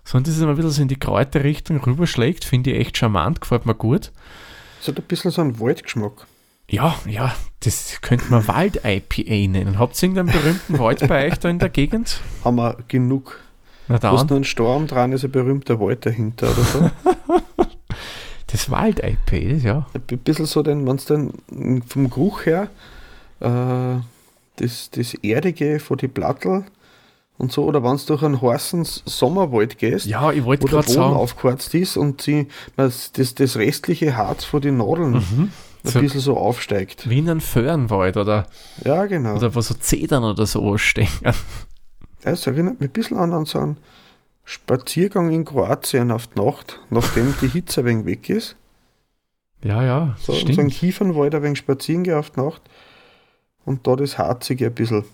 sondern 0.04 0.24
dass 0.24 0.36
es 0.36 0.42
immer 0.42 0.52
ein 0.52 0.56
bisschen 0.56 0.70
so 0.70 0.82
in 0.82 0.88
die 0.88 0.98
Kräuterrichtung 0.98 1.82
rüberschlägt, 1.82 2.44
finde 2.44 2.72
ich 2.72 2.80
echt 2.80 2.98
charmant, 2.98 3.40
gefällt 3.40 3.66
mir 3.66 3.74
gut. 3.74 4.12
Es 4.80 4.88
hat 4.88 4.96
ein 4.96 5.04
bisschen 5.04 5.30
so 5.30 5.42
einen 5.42 5.60
Waldgeschmack. 5.60 6.26
Ja, 6.70 6.94
ja, 7.06 7.34
das 7.60 7.98
könnte 8.00 8.24
man 8.30 8.46
Wald-IPA 8.48 9.50
nennen. 9.50 9.78
Habt 9.78 10.02
ihr 10.02 10.08
irgendeinen 10.08 10.40
berühmten 10.40 10.78
Wald 10.78 11.06
bei 11.06 11.26
euch 11.26 11.38
da 11.38 11.50
in 11.50 11.58
der 11.58 11.68
Gegend? 11.68 12.20
Haben 12.42 12.56
wir 12.56 12.78
genug. 12.88 13.40
Na 13.88 13.98
dann. 13.98 14.12
Hast 14.12 14.30
nur 14.30 14.36
einen 14.36 14.44
Sturm 14.44 14.86
dran, 14.86 15.12
ist 15.12 15.24
ein 15.24 15.30
berühmter 15.30 15.78
Wald 15.78 16.06
dahinter 16.06 16.50
oder 16.50 16.64
so. 16.64 16.90
das 18.54 18.70
Wald-IPA, 18.70 19.66
ja. 19.66 19.86
Ein 19.94 20.18
bisschen 20.18 20.46
so, 20.46 20.64
wenn 20.64 20.86
es 20.88 21.04
dann 21.06 21.32
vom 21.86 22.08
Geruch 22.08 22.46
her 22.46 22.68
äh, 23.40 24.00
das, 24.56 24.90
das 24.90 25.14
Erdige 25.14 25.80
von 25.80 25.98
den 25.98 26.12
Plattel 26.12 26.64
und 27.36 27.50
so, 27.50 27.64
oder 27.64 27.82
wenn 27.82 27.96
du 27.96 28.04
durch 28.06 28.22
einen 28.22 28.40
heißen 28.40 28.84
Sommerwald 28.84 29.78
gehst, 29.78 30.06
ja, 30.06 30.30
ich 30.30 30.44
wollte 30.44 30.62
wo 30.62 30.68
der 30.68 30.76
Boden 30.76 30.92
sagen. 30.92 31.14
aufgeheizt 31.14 31.74
ist 31.74 31.96
und 31.96 32.22
sie, 32.22 32.46
das, 32.76 33.12
das 33.12 33.56
restliche 33.56 34.16
Harz 34.16 34.44
von 34.44 34.60
den 34.60 34.76
Nadeln 34.76 35.12
mhm 35.12 35.50
ein 35.84 35.90
so 35.90 36.00
bisschen 36.00 36.20
so 36.20 36.36
aufsteigt. 36.38 37.08
Wie 37.10 37.18
in 37.18 37.28
einem 37.28 37.42
Föhrenwald 37.42 38.16
oder, 38.16 38.46
ja, 38.84 39.04
genau. 39.04 39.36
oder 39.36 39.54
wo 39.54 39.60
so 39.60 39.74
Zedern 39.74 40.24
oder 40.24 40.46
so 40.46 40.78
stehen. 40.78 41.08
Das 42.22 42.46
erinnert 42.46 42.80
mich 42.80 42.88
ein 42.88 42.92
bisschen 42.94 43.18
an 43.18 43.44
so 43.44 43.58
einen 43.58 43.76
Spaziergang 44.44 45.30
in 45.30 45.44
Kroatien 45.44 46.10
auf 46.10 46.26
die 46.26 46.40
Nacht, 46.40 46.80
nachdem 46.90 47.34
die 47.40 47.48
Hitze 47.48 47.80
ein 47.80 47.86
wenig 47.86 48.06
weg 48.06 48.28
ist. 48.28 48.56
Ja, 49.62 49.82
ja. 49.82 50.16
So, 50.20 50.34
stimmt. 50.34 50.54
so 50.54 50.60
ein 50.60 50.68
Kiefernwald 50.68 51.34
ein 51.34 51.42
wenig 51.42 51.58
spazieren 51.58 52.04
gehen 52.04 52.14
auf 52.14 52.30
die 52.30 52.40
Nacht 52.40 52.62
und 53.64 53.86
da 53.86 53.96
das 53.96 54.18
Harzige 54.18 54.66
ein 54.66 54.74
bisschen. 54.74 55.04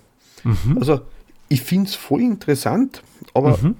Mhm. 0.42 0.78
Also, 0.78 1.00
ich 1.48 1.62
finde 1.62 1.88
es 1.88 1.94
voll 1.94 2.22
interessant, 2.22 3.02
aber 3.32 3.56
mhm. 3.58 3.76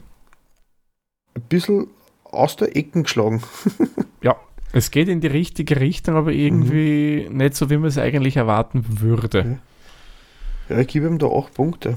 ein 1.34 1.42
bisschen 1.48 1.88
aus 2.24 2.56
der 2.56 2.76
Ecken 2.76 3.02
geschlagen. 3.02 3.42
ja, 4.22 4.36
es 4.72 4.92
geht 4.92 5.08
in 5.08 5.20
die 5.20 5.26
richtige 5.26 5.80
Richtung, 5.80 6.14
aber 6.14 6.30
irgendwie 6.30 7.26
mhm. 7.28 7.38
nicht 7.38 7.56
so, 7.56 7.70
wie 7.70 7.76
man 7.76 7.88
es 7.88 7.98
eigentlich 7.98 8.36
erwarten 8.36 8.84
würde. 9.00 9.58
Ja, 10.68 10.78
ich 10.78 10.86
gebe 10.86 11.08
ihm 11.08 11.18
da 11.18 11.26
auch 11.26 11.50
Punkte. 11.50 11.96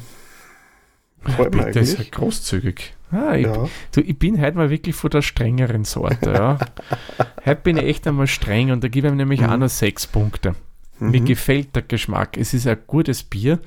Freut 1.25 1.55
mich 1.55 1.65
Das 1.73 1.93
ist 1.93 2.11
großzügig. 2.11 2.93
Ah, 3.11 3.35
ich, 3.35 3.45
ja. 3.45 3.69
du, 3.91 4.01
ich 4.01 4.17
bin 4.17 4.41
heute 4.41 4.57
mal 4.57 4.69
wirklich 4.69 4.95
von 4.95 5.09
der 5.11 5.21
strengeren 5.21 5.83
Sorte. 5.83 6.31
Ja. 6.31 6.57
heute 7.45 7.61
bin 7.61 7.77
ich 7.77 7.83
echt 7.83 8.07
einmal 8.07 8.27
streng 8.27 8.71
und 8.71 8.83
da 8.83 8.87
gebe 8.87 9.07
ich 9.07 9.13
ihm 9.13 9.17
nämlich 9.17 9.41
mhm. 9.41 9.49
auch 9.49 9.57
noch 9.57 9.69
sechs 9.69 10.07
Punkte. 10.07 10.55
Mhm. 10.99 11.11
Mir 11.11 11.21
gefällt 11.21 11.75
der 11.75 11.83
Geschmack. 11.83 12.37
Es 12.37 12.53
ist 12.53 12.65
ein 12.65 12.77
gutes 12.87 13.23
Bier, 13.23 13.59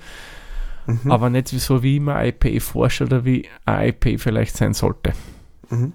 mhm. 0.87 1.11
aber 1.11 1.31
nicht 1.31 1.49
so, 1.49 1.83
wie 1.83 1.97
ich 1.97 2.01
mir 2.01 2.27
IPA 2.27 2.61
vorstelle 2.61 3.09
oder 3.09 3.25
wie 3.25 3.49
ein 3.64 3.88
IPA 3.90 4.19
vielleicht 4.19 4.57
sein 4.57 4.75
sollte. 4.75 5.12
Mhm. 5.71 5.92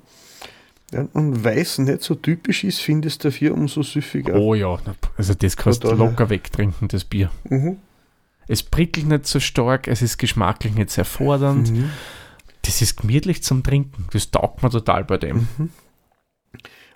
Ja, 0.91 1.07
und 1.13 1.43
weiß 1.43 1.79
nicht 1.79 2.01
so 2.01 2.15
typisch 2.15 2.63
ist, 2.63 2.79
findest 2.79 3.23
du 3.23 3.29
dafür 3.29 3.53
umso 3.53 3.81
süffiger. 3.81 4.35
Oh 4.35 4.53
ja, 4.55 4.77
also 5.17 5.33
das 5.33 5.55
kannst 5.55 5.85
du 5.85 5.91
locker 5.91 6.29
wegtrinken, 6.29 6.89
das 6.89 7.05
Bier. 7.05 7.31
Mhm. 7.49 7.77
Es 8.47 8.63
prickelt 8.63 9.07
nicht 9.07 9.27
so 9.27 9.39
stark, 9.39 9.87
es 9.87 10.01
ist 10.01 10.17
geschmacklich 10.17 10.73
nicht 10.73 10.89
sehr 10.89 11.05
fordernd. 11.05 11.71
Mhm. 11.71 11.91
Das 12.63 12.81
ist 12.81 12.97
gemütlich 12.97 13.43
zum 13.43 13.63
Trinken. 13.63 14.07
Das 14.11 14.29
taugt 14.29 14.61
mir 14.61 14.69
total 14.69 15.03
bei 15.03 15.17
dem. 15.17 15.47
Mhm. 15.57 15.69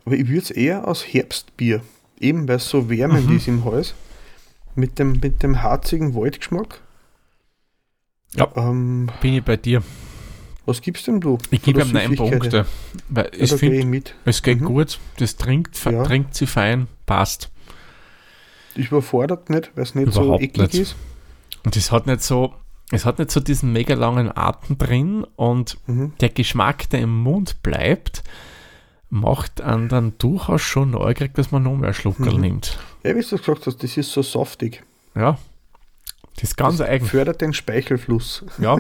Aber 0.06 0.16
ich 0.16 0.28
würde 0.28 0.42
es 0.42 0.52
eher 0.52 0.88
aus 0.88 1.04
Herbstbier, 1.04 1.82
eben 2.20 2.48
weil 2.48 2.58
es 2.58 2.70
so 2.70 2.90
wärmend 2.90 3.30
mhm. 3.30 3.38
ist 3.38 3.48
im 3.48 3.66
Hals, 3.66 3.96
mit 4.76 5.00
dem, 5.00 5.20
mit 5.22 5.42
dem 5.42 5.64
harzigen 5.64 6.14
Waldgeschmack. 6.14 6.82
Ja, 8.36 8.52
ähm, 8.56 9.10
bin 9.22 9.36
ich 9.36 9.44
bei 9.44 9.58
dir. 9.58 9.82
Was 10.66 10.82
gibst 10.82 11.08
denn 11.08 11.22
du? 11.22 11.38
Ich 11.52 11.62
gebe 11.62 11.82
ihm 11.82 11.92
neun 11.92 12.16
Punkte. 12.16 12.66
Weil 13.10 13.32
ja, 13.36 13.44
ich 13.44 13.54
finde, 13.54 14.02
es 14.26 14.42
geht 14.42 14.62
mhm. 14.62 14.66
gut, 14.66 15.00
das 15.18 15.38
trinkt, 15.38 15.84
ja. 15.86 16.04
trinkt 16.04 16.36
sie 16.36 16.48
fein, 16.48 16.88
passt. 17.06 17.52
Ich 18.76 18.88
überfordert 18.88 19.50
nicht, 19.50 19.72
weil 19.76 19.84
es 19.84 19.96
nicht 19.96 20.08
Überhaupt 20.08 20.40
so 20.40 20.44
eklig 20.44 20.74
nicht. 20.74 20.82
ist. 20.82 20.96
Und 21.66 21.76
es 21.76 21.92
hat 21.92 22.06
nicht 22.06 22.22
so, 22.22 22.54
es 22.92 23.06
hat 23.06 23.20
nicht 23.20 23.32
so 23.32 23.40
diesen 23.40 23.74
mega 23.74 23.96
langen 23.96 24.32
Atem 24.36 24.78
drin 24.78 25.26
und 25.36 25.78
mhm. 25.88 26.14
der 26.22 26.30
Geschmack, 26.30 26.90
der 26.92 27.02
im 27.02 27.24
Mund 27.24 27.62
bleibt, 27.64 28.24
macht 29.10 29.62
einen 29.62 29.90
dann 29.90 30.14
durchaus 30.18 30.62
schon 30.62 30.92
neugierig, 30.92 31.34
dass 31.34 31.52
man 31.52 31.64
noch 31.64 31.76
mehr 31.76 31.94
Schluckerl 31.94 32.36
mhm. 32.36 32.42
nimmt. 32.42 32.80
Ja, 33.04 33.16
wie 33.16 33.22
du 33.22 33.38
gesagt 33.38 33.66
hast, 33.66 33.84
das 33.84 33.98
ist 33.98 34.12
so 34.12 34.22
saftig. 34.22 34.84
Ja. 35.16 35.38
Das 36.36 36.44
ist 36.44 36.58
ganz 36.58 36.78
das 36.78 36.88
eigen. 36.88 37.06
Fördert 37.06 37.42
den 37.42 37.54
Speichelfluss. 37.54 38.46
Ja. 38.60 38.80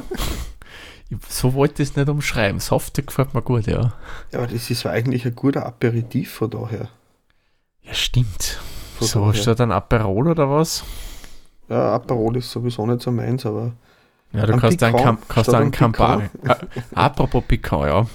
So 1.29 1.53
wollte 1.53 1.83
ich 1.83 1.89
es 1.89 1.95
nicht 1.95 2.09
umschreiben. 2.09 2.59
Softig 2.59 3.07
gefällt 3.07 3.33
mir 3.33 3.41
gut, 3.41 3.67
ja. 3.67 3.93
Ja, 4.31 4.39
aber 4.39 4.47
das 4.47 4.69
ist 4.69 4.85
eigentlich 4.85 5.25
ein 5.25 5.35
guter 5.35 5.65
Aperitif 5.65 6.33
von 6.33 6.49
daher. 6.49 6.89
Ja, 7.83 7.93
stimmt. 7.93 8.59
Von 8.97 9.07
so, 9.07 9.19
daher. 9.27 9.41
statt 9.41 9.61
ein 9.61 9.71
Aperol 9.71 10.27
oder 10.27 10.49
was? 10.49 10.83
Ja, 11.69 11.93
Aperol 11.93 12.37
ist 12.37 12.51
sowieso 12.51 12.85
nicht 12.85 13.01
so 13.01 13.11
meins, 13.11 13.45
aber. 13.45 13.73
Ja, 14.31 14.45
du 14.45 14.57
kannst 14.57 14.83
einen, 14.83 15.17
kannst 15.27 15.53
einen 15.53 15.71
Campari. 15.71 16.25
Äh, 16.43 16.55
apropos 16.93 17.43
Picant, 17.47 17.85
ja. 17.85 18.05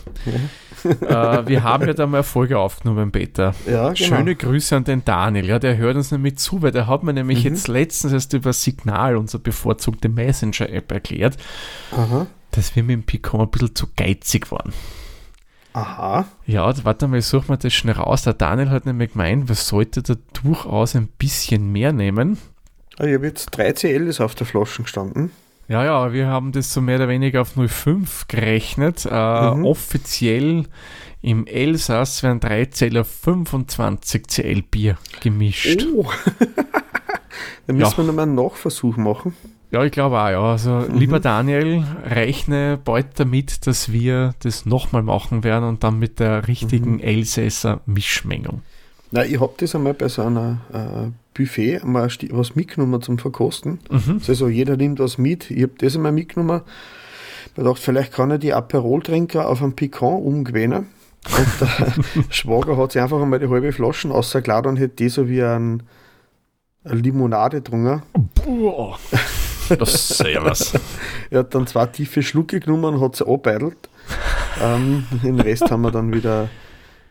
ja. 1.01 1.41
äh, 1.41 1.49
wir 1.49 1.63
haben 1.65 1.87
ja 1.87 1.95
da 1.95 2.07
mal 2.07 2.19
eine 2.19 2.25
Folge 2.25 2.59
aufgenommen, 2.59 3.11
Peter. 3.11 3.55
Ja, 3.67 3.93
genau. 3.93 3.95
Schöne 3.95 4.37
Grüße 4.37 4.77
an 4.77 4.85
den 4.85 5.05
Daniel. 5.05 5.47
Ja, 5.47 5.59
der 5.59 5.79
hört 5.79 5.97
uns 5.97 6.13
nämlich 6.13 6.37
zu, 6.37 6.61
weil 6.61 6.73
der 6.73 6.87
hat 6.89 7.03
mir 7.03 7.15
nämlich 7.15 7.45
mhm. 7.45 7.51
jetzt 7.51 7.69
letztens 7.69 8.13
erst 8.13 8.35
über 8.35 8.53
Signal, 8.53 9.17
unsere 9.17 9.43
bevorzugte 9.43 10.11
Messenger-App, 10.11 10.93
erklärt. 10.93 11.39
Aha 11.93 12.27
dass 12.51 12.75
wir 12.77 12.83
mit 12.83 12.95
dem 12.95 13.03
Picon 13.05 13.41
ein 13.41 13.51
bisschen 13.51 13.75
zu 13.75 13.87
geizig 13.97 14.51
waren. 14.51 14.73
Aha. 15.73 16.27
Ja, 16.47 16.73
warte 16.85 17.07
mal, 17.07 17.19
ich 17.19 17.27
suche 17.27 17.51
mir 17.51 17.59
das 17.59 17.73
schnell 17.73 17.95
raus. 17.95 18.23
Der 18.23 18.35
Daniel 18.35 18.71
hat 18.71 18.87
nämlich 18.87 19.13
gemeint, 19.13 19.49
wir 19.49 19.55
sollten 19.55 20.03
da 20.03 20.15
durchaus 20.43 20.97
ein 20.97 21.07
bisschen 21.07 21.71
mehr 21.71 21.93
nehmen. 21.93 22.39
Ah, 23.01 23.07
ich 23.07 23.15
habe 23.15 23.29
jetzt 23.29 23.47
3 23.57 23.73
CL 23.73 24.09
ist 24.09 24.21
auf 24.21 24.35
der 24.35 24.47
Flasche 24.47 24.83
gestanden. 24.83 25.31
Ja, 25.69 25.85
ja, 25.85 26.13
wir 26.13 26.27
haben 26.27 26.53
das 26.53 26.71
so 26.71 26.83
mehr 26.83 26.97
oder 26.97 27.09
weniger 27.09 27.41
auf 27.41 27.57
0,5 27.57 28.25
gerechnet. 28.29 29.07
Äh, 29.11 29.55
mhm. 29.55 29.65
Offiziell 29.65 30.65
im 31.23 31.47
Elsass 31.47 32.23
werden 32.23 32.41
3 32.41 32.67
Zeller 32.67 33.07
25 33.07 34.27
CL 34.27 34.63
Bier 34.63 34.99
gemischt. 35.23 35.87
Oh. 35.95 36.11
Dann 37.67 37.77
müssen 37.77 37.91
ja. 37.91 37.97
wir 37.97 38.05
nochmal 38.05 38.25
einen 38.25 38.35
Nachversuch 38.35 38.99
machen. 38.99 39.35
Ja, 39.71 39.83
ich 39.83 39.93
glaube 39.93 40.21
auch, 40.21 40.29
ja. 40.29 40.43
Also, 40.43 40.71
mhm. 40.71 40.99
lieber 40.99 41.21
Daniel, 41.21 41.83
rechne 42.05 42.79
bald 42.85 43.19
damit, 43.19 43.67
dass 43.67 43.91
wir 43.93 44.35
das 44.41 44.67
nochmal 44.67 45.03
machen 45.03 45.43
werden 45.43 45.67
und 45.67 45.85
dann 45.85 45.99
mit 45.99 46.21
der 46.21 46.49
richtigen 46.49 46.95
mhm. 46.95 47.01
Elsässer 47.01 47.81
Mischmengung. 47.87 48.61
Na, 49.11 49.25
ich 49.25 49.41
habe 49.41 49.55
das 49.57 49.75
einmal 49.75 49.95
bei 49.95 50.09
so 50.09 50.21
einer 50.21 50.61
äh, 50.71 51.11
Buffet 51.35 51.83
einmal 51.83 52.09
was 52.31 52.57
mitgenommen 52.57 53.03
zum 53.03 53.19
Verkosten. 53.19 53.79
Mhm. 53.91 54.21
Also 54.27 54.49
jeder 54.49 54.77
nimmt 54.77 54.99
was 54.99 55.19
mit. 55.19 55.51
Ich 55.51 55.63
habe 55.63 55.73
das 55.79 55.97
einmal 55.97 56.13
mitgenommen. 56.13 56.63
Ich 57.57 57.63
dachte, 57.63 57.81
vielleicht 57.81 58.13
kann 58.13 58.31
er 58.31 58.39
die 58.39 58.53
Aperol-Trinker 58.53 59.49
auf 59.49 59.63
einen 59.63 59.75
Piquant 59.75 60.25
umgewöhnen. 60.25 60.87
Und 61.37 61.49
der 61.61 61.95
Schwager 62.31 62.77
hat 62.77 62.93
sich 62.93 63.03
einfach 63.03 63.21
einmal 63.21 63.39
die 63.39 63.49
halbe 63.49 63.73
Flaschen 63.73 64.13
ausgeladen 64.13 64.71
und 64.71 64.77
hätte 64.77 64.97
die 64.97 65.09
so 65.09 65.29
wie 65.29 65.43
ein, 65.43 65.83
eine 66.85 67.01
Limonade 67.01 67.59
getrunken. 67.59 68.03
Boah. 68.35 68.99
Das 69.79 69.95
ist 69.95 70.09
sehr 70.19 70.45
was. 70.45 70.73
er 71.31 71.41
hat 71.41 71.55
dann 71.55 71.67
zwei 71.67 71.87
tiefe 71.87 72.23
Schlucke 72.23 72.61
genommen 72.61 72.97
und 72.97 73.01
hat 73.01 73.17
sie 73.17 73.27
abbeidelt. 73.27 73.89
ähm, 74.61 75.07
den 75.23 75.39
Rest 75.41 75.71
haben 75.71 75.83
wir 75.83 75.91
dann 75.91 76.13
wieder, 76.13 76.49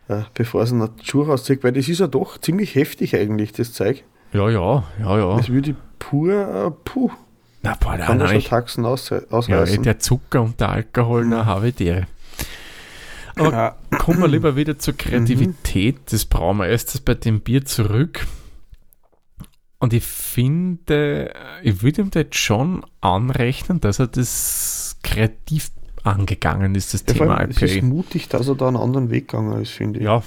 äh, 0.09 0.23
bevor 0.33 0.63
es 0.63 0.73
eine 0.73 0.89
Schuhe 1.03 1.27
rauszieht, 1.27 1.63
weil 1.63 1.71
das 1.71 1.87
ist 1.87 1.99
ja 1.99 2.07
doch 2.07 2.37
ziemlich 2.39 2.75
heftig 2.75 3.15
eigentlich, 3.15 3.53
das 3.53 3.73
Zeug. 3.73 4.03
Ja, 4.33 4.49
ja, 4.49 4.83
ja, 4.99 5.17
ja. 5.17 5.37
Das 5.37 5.49
würde 5.49 5.75
pur, 5.99 6.33
äh, 6.33 6.71
puh. 6.83 7.11
Na, 7.61 7.75
boah, 7.79 7.97
kann 7.97 8.17
nein, 8.17 8.41
schon 8.41 8.49
Taxen 8.49 8.85
aus, 8.85 9.11
ausreißen. 9.11 9.77
Ja, 9.77 9.81
der 9.83 9.99
Zucker 9.99 10.41
und 10.41 10.59
der 10.59 10.69
Alkohol, 10.69 11.25
na, 11.25 11.45
habe 11.45 11.69
ich 11.69 11.75
dir. 11.75 12.07
Aber 13.35 13.51
ja. 13.51 13.75
kommen 13.97 14.19
wir 14.19 14.27
lieber 14.27 14.55
wieder 14.55 14.77
zur 14.79 14.95
Kreativität 14.97 15.97
mhm. 15.97 16.05
des 16.11 16.25
Braumeisters 16.25 17.01
bei 17.01 17.13
dem 17.15 17.41
Bier 17.41 17.65
zurück. 17.65 18.25
Und 19.79 19.93
ich 19.93 20.03
finde, 20.03 21.33
ich 21.63 21.81
würde 21.81 22.01
ihm 22.01 22.11
das 22.11 22.27
schon 22.31 22.85
anrechnen, 22.99 23.79
dass 23.79 23.99
er 23.99 24.07
das 24.07 24.97
kreativ 25.03 25.71
angegangen 26.03 26.75
ist, 26.75 26.93
das 26.93 27.03
Ja, 27.07 27.13
Thema 27.13 27.37
allem, 27.37 27.51
es 27.51 27.61
ist 27.61 27.75
IPA. 27.75 27.85
mutig, 27.85 28.27
dass 28.29 28.47
er 28.47 28.55
da 28.55 28.67
einen 28.67 28.77
anderen 28.77 29.09
Weg 29.09 29.27
gegangen 29.27 29.61
ist, 29.61 29.71
finde 29.71 29.99
ich. 29.99 30.05
Ja. 30.05 30.23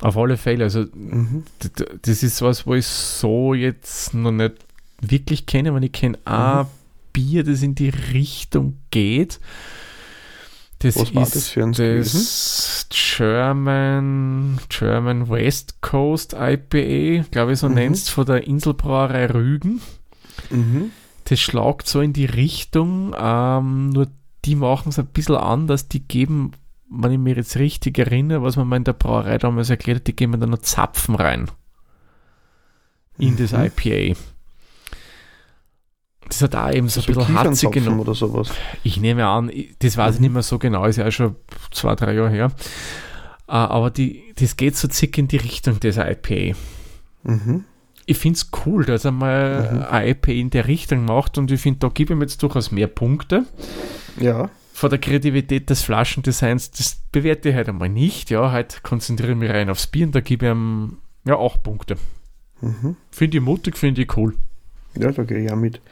Auf 0.00 0.16
alle 0.16 0.36
Fälle. 0.36 0.64
Also, 0.64 0.84
Mhm. 0.94 1.42
das 2.02 2.22
ist 2.22 2.40
was, 2.42 2.66
wo 2.66 2.74
ich 2.74 2.86
so 2.86 3.54
jetzt 3.54 4.14
noch 4.14 4.30
nicht 4.32 4.54
wirklich 5.00 5.46
kenne, 5.46 5.74
weil 5.74 5.84
ich 5.84 5.92
kenne 5.92 6.18
ein 6.24 6.66
Bier, 7.12 7.42
das 7.44 7.62
in 7.62 7.74
die 7.74 7.88
Richtung 7.88 8.78
geht. 8.90 9.40
Das 10.80 10.94
Was 10.94 11.12
war 11.12 11.22
ist 11.24 11.34
das 11.34 11.48
für 11.48 11.64
eins 11.64 11.76
das 11.78 12.86
German, 12.90 14.60
German 14.68 15.28
West 15.28 15.80
Coast 15.80 16.34
IPA, 16.34 17.24
glaube 17.32 17.52
ich, 17.54 17.58
so 17.58 17.68
Mhm. 17.68 17.74
nennst 17.74 18.10
von 18.10 18.24
der 18.26 18.46
Inselbrauerei 18.46 19.26
Rügen. 19.26 19.80
Mhm. 20.50 20.92
Das 21.28 21.40
schlagt 21.40 21.86
so 21.88 22.00
in 22.00 22.12
die 22.12 22.24
Richtung, 22.24 23.14
ähm, 23.18 23.90
nur 23.90 24.08
die 24.44 24.54
machen 24.54 24.88
es 24.90 24.98
ein 24.98 25.06
bisschen 25.06 25.36
anders. 25.36 25.88
Die 25.88 26.00
geben, 26.06 26.52
wenn 26.90 27.12
ich 27.12 27.18
mir 27.18 27.36
jetzt 27.36 27.56
richtig 27.56 27.98
erinnere, 27.98 28.42
was 28.42 28.56
man 28.56 28.66
mal 28.68 28.76
in 28.76 28.84
der 28.84 28.92
Brauerei 28.94 29.36
damals 29.36 29.68
erklärt 29.68 29.98
hat, 30.00 30.06
die 30.06 30.16
geben 30.16 30.40
da 30.40 30.46
noch 30.46 30.58
Zapfen 30.58 31.16
rein 31.16 31.50
in 33.18 33.36
das 33.36 33.52
Mhm. 33.52 33.64
IPA. 33.64 34.18
Das 36.28 36.42
hat 36.42 36.54
auch 36.54 36.70
eben 36.72 36.88
so 36.88 37.00
ein 37.00 37.04
So 37.04 37.12
bisschen 37.20 37.34
harzig 37.38 37.70
genommen. 37.72 38.00
oder 38.00 38.14
sowas. 38.14 38.50
Ich 38.84 38.98
nehme 39.00 39.26
an, 39.26 39.48
ich- 39.48 39.74
das 39.78 39.96
weiß 39.96 40.14
ich 40.14 40.20
Mhm. 40.20 40.24
nicht 40.26 40.32
mehr 40.34 40.42
so 40.42 40.58
genau, 40.58 40.84
ist 40.84 40.96
ja 40.96 41.06
auch 41.06 41.10
schon 41.12 41.36
zwei, 41.70 41.94
drei 41.94 42.14
Jahre 42.14 42.30
her. 42.30 42.52
Äh, 43.48 43.52
Aber 43.52 43.90
die, 43.90 44.34
das 44.36 44.56
geht 44.56 44.76
so 44.76 44.88
zick 44.88 45.16
in 45.18 45.26
die 45.28 45.38
Richtung 45.38 45.80
des 45.80 45.96
IPA. 45.96 46.54
Mhm. 47.22 47.64
Ich 48.10 48.16
finde 48.16 48.36
es 48.38 48.50
cool, 48.64 48.86
dass 48.86 49.04
er 49.04 49.12
mal 49.12 49.70
Mhm. 49.70 49.82
ein 49.90 50.08
IPA 50.08 50.32
in 50.32 50.48
der 50.50 50.66
Richtung 50.66 51.04
macht 51.04 51.36
und 51.36 51.50
ich 51.50 51.60
finde, 51.60 51.80
da 51.80 51.88
gebe 51.88 52.14
ich 52.14 52.16
ihm 52.18 52.22
jetzt 52.22 52.42
durchaus 52.42 52.70
mehr 52.70 52.86
Punkte. 52.86 53.44
Ja. 54.18 54.48
Von 54.72 54.88
der 54.88 54.98
Kreativität 54.98 55.68
des 55.68 55.82
Flaschendesigns, 55.82 56.70
das 56.70 57.02
bewerte 57.12 57.50
ich 57.50 57.54
heute 57.54 57.72
einmal 57.72 57.90
nicht. 57.90 58.30
Ja, 58.30 58.50
heute 58.50 58.78
konzentriere 58.82 59.32
ich 59.32 59.38
mich 59.38 59.50
rein 59.50 59.68
aufs 59.68 59.88
Bier 59.88 60.06
und 60.06 60.14
da 60.14 60.20
gebe 60.20 60.46
ich 60.46 60.52
ihm 60.52 60.96
ja, 61.26 61.36
auch 61.36 61.62
Punkte. 61.62 61.96
Mhm. 62.62 62.96
Finde 63.10 63.36
ich 63.36 63.42
mutig, 63.44 63.76
finde 63.76 64.00
ich 64.02 64.16
cool. 64.16 64.34
Ja, 64.96 65.12
da 65.12 65.24
gehe 65.24 65.44
ich 65.44 65.52
auch 65.52 65.56
mit. 65.56 65.82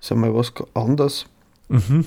Sag 0.00 0.18
mal 0.18 0.34
was 0.34 0.52
anderes. 0.74 1.24
Mhm. 1.70 2.04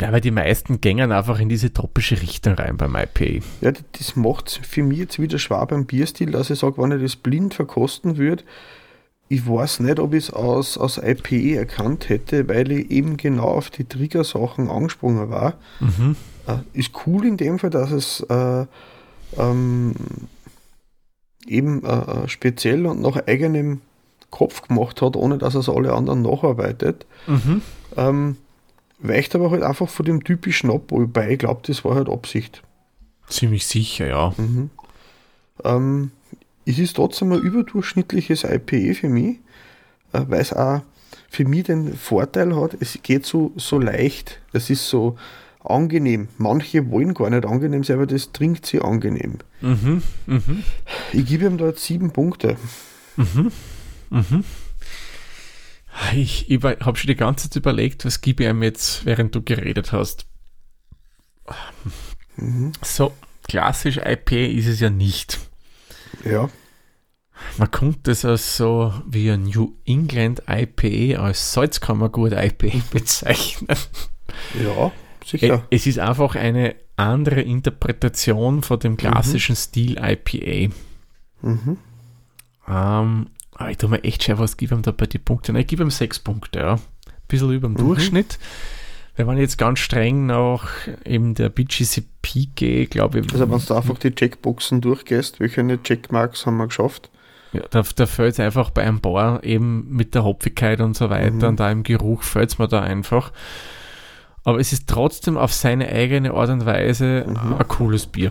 Ja, 0.00 0.12
weil 0.12 0.20
die 0.20 0.30
meisten 0.30 0.80
gängen 0.80 1.12
einfach 1.12 1.38
in 1.40 1.48
diese 1.48 1.72
tropische 1.72 2.20
Richtung 2.20 2.54
rein 2.54 2.76
beim 2.76 2.96
IPA. 2.96 3.44
Ja, 3.60 3.72
das 3.98 4.16
macht 4.16 4.60
für 4.62 4.82
mich 4.82 4.98
jetzt 4.98 5.20
wieder 5.20 5.38
schwer 5.38 5.66
beim 5.66 5.84
Bierstil, 5.84 6.30
dass 6.30 6.50
ich 6.50 6.58
sage, 6.58 6.78
wenn 6.78 6.92
ich 6.92 7.02
das 7.02 7.16
blind 7.16 7.54
verkosten 7.54 8.16
würde, 8.16 8.44
ich 9.32 9.48
weiß 9.48 9.80
nicht, 9.80 10.00
ob 10.00 10.12
ich 10.12 10.24
es 10.24 10.32
aus, 10.32 10.76
aus 10.76 10.98
IPA 10.98 11.60
erkannt 11.60 12.08
hätte, 12.08 12.48
weil 12.48 12.72
ich 12.72 12.90
eben 12.90 13.16
genau 13.16 13.44
auf 13.44 13.70
die 13.70 13.84
Triggersachen 13.84 14.68
angesprungen 14.68 15.30
war. 15.30 15.54
Mhm. 15.78 16.16
Äh, 16.48 16.56
ist 16.72 16.90
cool 17.06 17.24
in 17.24 17.36
dem 17.36 17.60
Fall, 17.60 17.70
dass 17.70 17.92
es 17.92 18.20
äh, 18.28 18.66
ähm, 19.38 19.94
eben 21.46 21.84
äh, 21.84 22.24
äh, 22.24 22.28
speziell 22.28 22.86
und 22.86 23.00
nach 23.00 23.24
eigenem 23.28 23.80
Kopf 24.30 24.66
gemacht 24.66 25.00
hat, 25.00 25.14
ohne 25.14 25.38
dass 25.38 25.54
es 25.54 25.68
alle 25.68 25.92
anderen 25.92 26.22
nacharbeitet. 26.22 27.06
Mhm. 27.28 27.62
Ähm, 27.96 28.36
weicht 29.02 29.34
aber 29.34 29.50
halt 29.50 29.62
einfach 29.62 29.88
von 29.88 30.06
dem 30.06 30.24
typischen 30.24 30.70
ab, 30.70 30.82
wobei 30.88 31.32
ich 31.32 31.38
glaube, 31.38 31.62
das 31.66 31.84
war 31.84 31.94
halt 31.94 32.08
Absicht. 32.08 32.62
Ziemlich 33.28 33.66
sicher, 33.66 34.08
ja. 34.08 34.34
Mhm. 34.36 34.70
Ähm, 35.64 36.10
es 36.66 36.78
ist 36.78 36.96
trotzdem 36.96 37.32
ein 37.32 37.40
überdurchschnittliches 37.40 38.44
IPA 38.44 38.94
für 38.94 39.08
mich, 39.08 39.36
äh, 40.12 40.22
weil 40.28 40.40
es 40.40 40.52
auch 40.52 40.82
für 41.28 41.44
mich 41.44 41.64
den 41.64 41.96
Vorteil 41.96 42.56
hat, 42.56 42.76
es 42.80 42.98
geht 43.02 43.24
so, 43.24 43.52
so 43.56 43.78
leicht, 43.78 44.40
es 44.52 44.68
ist 44.68 44.88
so 44.88 45.16
angenehm. 45.62 46.28
Manche 46.38 46.90
wollen 46.90 47.14
gar 47.14 47.30
nicht 47.30 47.46
angenehm 47.46 47.84
sein, 47.84 47.96
aber 47.96 48.06
das 48.06 48.32
trinkt 48.32 48.66
sie 48.66 48.80
angenehm. 48.80 49.38
Mhm. 49.60 50.02
Mhm. 50.26 50.64
Ich 51.12 51.26
gebe 51.26 51.46
ihm 51.46 51.58
da 51.58 51.66
jetzt 51.66 51.84
sieben 51.84 52.10
Punkte. 52.10 52.56
Mhm. 53.16 53.52
Mhm. 54.10 54.44
Ich 56.14 56.46
habe 56.62 56.96
schon 56.96 57.08
die 57.08 57.14
ganze 57.16 57.48
Zeit 57.50 57.56
überlegt, 57.56 58.04
was 58.04 58.20
gebe 58.20 58.44
ich 58.44 58.48
ihm 58.50 58.62
jetzt, 58.62 59.04
während 59.04 59.34
du 59.34 59.42
geredet 59.42 59.92
hast. 59.92 60.26
Mhm. 62.36 62.72
So, 62.82 63.12
klassisch 63.48 63.98
IPA 63.98 64.36
ist 64.58 64.66
es 64.66 64.80
ja 64.80 64.90
nicht. 64.90 65.38
Ja, 66.24 66.48
Man 67.58 67.70
kommt 67.70 68.06
das 68.08 68.24
als 68.24 68.56
so 68.56 68.92
wie 69.06 69.30
ein 69.30 69.44
New 69.44 69.74
England 69.84 70.42
IPA, 70.48 71.20
als 71.22 71.52
Salzkammergut 71.52 72.32
IPA 72.32 72.78
bezeichnen. 72.92 73.76
ja, 74.62 74.86
Äh, 74.86 74.90
sicher. 75.24 75.66
Es 75.70 75.86
ist 75.86 75.98
einfach 75.98 76.34
eine 76.34 76.74
andere 76.96 77.40
Interpretation 77.42 78.62
von 78.62 78.78
dem 78.80 78.96
klassischen 78.96 79.56
Stil 79.56 79.98
IPA. 79.98 80.74
Mhm. 81.42 81.78
Ähm, 82.68 83.26
aber 83.60 83.70
ich 83.70 83.76
tue 83.78 83.88
mir 83.90 84.02
echt 84.04 84.24
schwer, 84.24 84.38
was 84.38 84.56
gebe 84.56 84.74
ihm 84.74 84.82
da 84.82 84.90
bei 84.90 85.06
den 85.06 85.22
Punkten? 85.22 85.54
Ich 85.56 85.66
gebe 85.66 85.82
ihm 85.82 85.90
sechs 85.90 86.18
Punkte, 86.18 86.58
ja. 86.58 86.74
Ein 86.74 86.80
bisschen 87.28 87.52
über 87.52 87.68
dem 87.68 87.74
Mhm. 87.74 87.78
Durchschnitt. 87.78 88.38
Wenn 89.16 89.26
man 89.26 89.36
jetzt 89.38 89.58
ganz 89.58 89.78
streng 89.80 90.26
nach 90.26 90.68
eben 91.04 91.34
der 91.34 91.50
BGCP 91.50 92.48
gehe, 92.54 92.86
glaube 92.86 93.20
ich, 93.20 93.32
Also 93.32 93.50
wenn 93.50 93.58
du 93.60 93.74
einfach 93.74 93.98
die 93.98 94.14
Checkboxen 94.14 94.80
durchgehst, 94.80 95.40
welche 95.40 95.62
Checkmarks 95.82 96.46
haben 96.46 96.56
wir 96.56 96.66
geschafft? 96.68 97.10
ja, 97.52 97.62
da, 97.70 97.82
da 97.96 98.06
fällt 98.06 98.34
es 98.34 98.40
einfach 98.40 98.70
bei 98.70 98.82
einem 98.82 99.00
Bar 99.00 99.42
eben 99.44 99.88
mit 99.90 100.14
der 100.14 100.22
Hopfigkeit 100.24 100.80
und 100.80 100.96
so 100.96 101.10
weiter 101.10 101.32
Mhm. 101.32 101.42
und 101.42 101.60
da 101.60 101.70
im 101.70 101.82
Geruch 101.82 102.22
fällt 102.22 102.50
es 102.50 102.58
mir 102.58 102.68
da 102.68 102.80
einfach. 102.80 103.32
Aber 104.44 104.58
es 104.58 104.72
ist 104.72 104.88
trotzdem 104.88 105.36
auf 105.36 105.52
seine 105.52 105.88
eigene 105.88 106.32
Art 106.32 106.48
und 106.48 106.64
Weise 106.64 107.26
Mhm. 107.28 107.54
ein 107.58 107.68
cooles 107.68 108.06
Bier. 108.06 108.30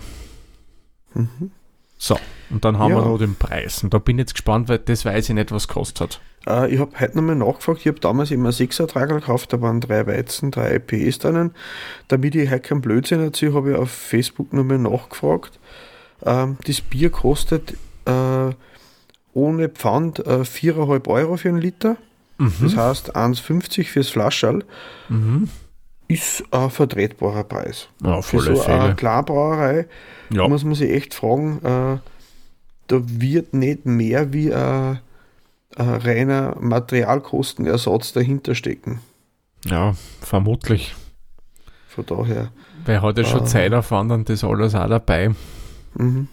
Mhm. 1.14 1.52
So, 2.02 2.18
und 2.50 2.64
dann 2.66 2.80
haben 2.80 2.92
Ja. 2.92 2.98
wir 2.98 3.06
noch 3.06 3.18
den 3.20 3.36
Preis. 3.36 3.84
Und 3.84 3.94
da 3.94 4.00
bin 4.00 4.18
ich 4.18 4.22
jetzt 4.24 4.34
gespannt, 4.34 4.70
weil 4.70 4.80
das 4.80 5.04
weiß 5.06 5.28
ich 5.30 5.36
nicht, 5.36 5.52
was 5.52 5.68
kostet 5.68 6.02
hat. 6.02 6.22
Äh, 6.48 6.74
ich 6.74 6.80
habe 6.80 6.98
heute 7.00 7.18
nochmal 7.18 7.36
nachgefragt, 7.36 7.82
ich 7.82 7.88
habe 7.88 8.00
damals 8.00 8.32
immer 8.32 8.52
6er 8.54 8.88
Tragel 8.88 9.20
gekauft, 9.20 9.52
da 9.52 9.62
waren 9.62 9.82
drei 9.82 10.08
Weizen, 10.08 10.50
drei 10.50 10.76
IPs 10.76 11.20
drinnen. 11.20 11.52
Damit 12.08 12.36
ich 12.36 12.50
heute 12.50 12.62
keinen 12.62 12.82
Blödsinn 12.82 13.20
erzähle, 13.22 13.54
habe 13.54 13.72
ich 13.72 13.78
auf 13.78 13.92
Facebook 13.92 14.54
nochmal 14.54 14.80
nachgefragt. 14.80 15.60
Ähm, 16.26 16.58
das 16.66 16.80
Bier 16.82 17.10
kostet 17.10 17.74
äh, 18.06 18.50
ohne 19.34 19.70
Pfand 19.70 20.20
äh, 20.20 20.44
4,5 20.46 21.08
Euro 21.10 21.36
für 21.38 21.50
einen 21.50 21.60
Liter. 21.62 21.98
Das 22.38 22.60
Mhm. 22.72 22.76
heißt 22.78 23.16
1,50 23.18 23.90
fürs 23.90 24.08
Flascherl 24.10 24.64
Mhm. 25.10 25.50
Ist 26.10 26.44
ein 26.52 26.70
vertretbarer 26.70 27.46
Preis. 27.46 27.88
Ja, 28.04 28.22
Für 28.22 28.42
so 28.42 28.50
eine 28.52 28.60
Fälle. 28.60 28.96
Kleinbrauerei 28.96 29.88
Ja. 30.32 30.48
muss 30.50 30.66
man 30.66 30.76
sich 30.76 30.90
echt 30.92 31.14
fragen, 31.14 31.60
äh, 31.64 31.98
da 32.88 33.02
wird 33.06 33.54
nicht 33.54 33.86
mehr 33.86 34.34
wie 34.34 34.54
ein, 34.54 35.00
ein 35.78 35.90
reiner 35.90 36.58
Materialkostenersatz 36.60 38.12
dahinter 38.14 38.56
stecken. 38.56 39.00
ja, 39.66 39.94
vermutlich. 40.22 40.96
Von 41.88 42.06
daher. 42.06 42.52
Weil 42.86 43.02
hat 43.02 43.18
ja 43.18 43.24
schon 43.24 43.42
Ah. 43.42 43.46
Zeitaufwand 43.46 44.12
und 44.12 44.30
das 44.30 44.44
alles 44.44 44.74
auch 44.76 44.88
dabei. 44.90 45.32
Mhm. 45.96 46.28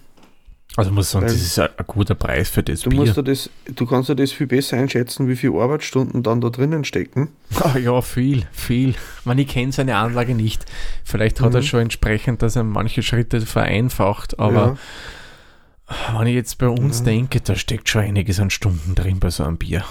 Also 0.76 0.90
muss 0.90 1.06
ich 1.06 1.10
sagen, 1.12 1.26
Weil- 1.26 1.32
das 1.32 1.40
ist 1.42 1.58
ein, 1.58 1.68
ein 1.76 1.86
guter 1.86 2.14
Preis 2.14 2.50
für 2.50 2.62
das 2.62 2.80
Du, 2.80 2.90
Bier. 2.90 2.98
musst 3.00 3.16
dir 3.16 3.22
das, 3.22 3.48
du 3.74 3.86
kannst 3.86 4.10
dir 4.10 4.14
das 4.16 4.30
viel 4.32 4.46
besser 4.46 4.76
einschätzen, 4.76 5.26
wie 5.28 5.36
viele 5.36 5.54
Arbeitsstunden 5.58 6.22
dann 6.22 6.40
da 6.42 6.50
drinnen 6.50 6.84
stecken. 6.84 7.28
Ah, 7.60 7.78
ja, 7.78 8.00
viel, 8.02 8.44
viel. 8.52 8.94
Man, 9.24 9.38
ich 9.38 9.48
kenne 9.48 9.72
seine 9.72 9.96
Anlage 9.96 10.34
nicht. 10.34 10.66
Vielleicht 11.04 11.40
hat 11.40 11.54
er 11.54 11.60
Mhm. 11.60 11.64
schon 11.66 11.80
entsprechend, 11.80 12.42
dass 12.42 12.56
er 12.56 12.64
manche 12.64 13.02
Schritte 13.02 13.40
vereinfacht, 13.40 14.38
aber 14.38 14.76
wenn 16.12 16.26
ich 16.26 16.34
jetzt 16.34 16.58
bei 16.58 16.68
uns 16.68 16.98
Ja. 16.98 17.04
denke, 17.06 17.40
da 17.40 17.54
steckt 17.54 17.88
schon 17.88 18.02
einiges 18.02 18.38
an 18.40 18.50
Stunden 18.50 18.94
drin 18.94 19.18
bei 19.20 19.30
so 19.30 19.44
einem 19.44 19.56
Bier. 19.56 19.84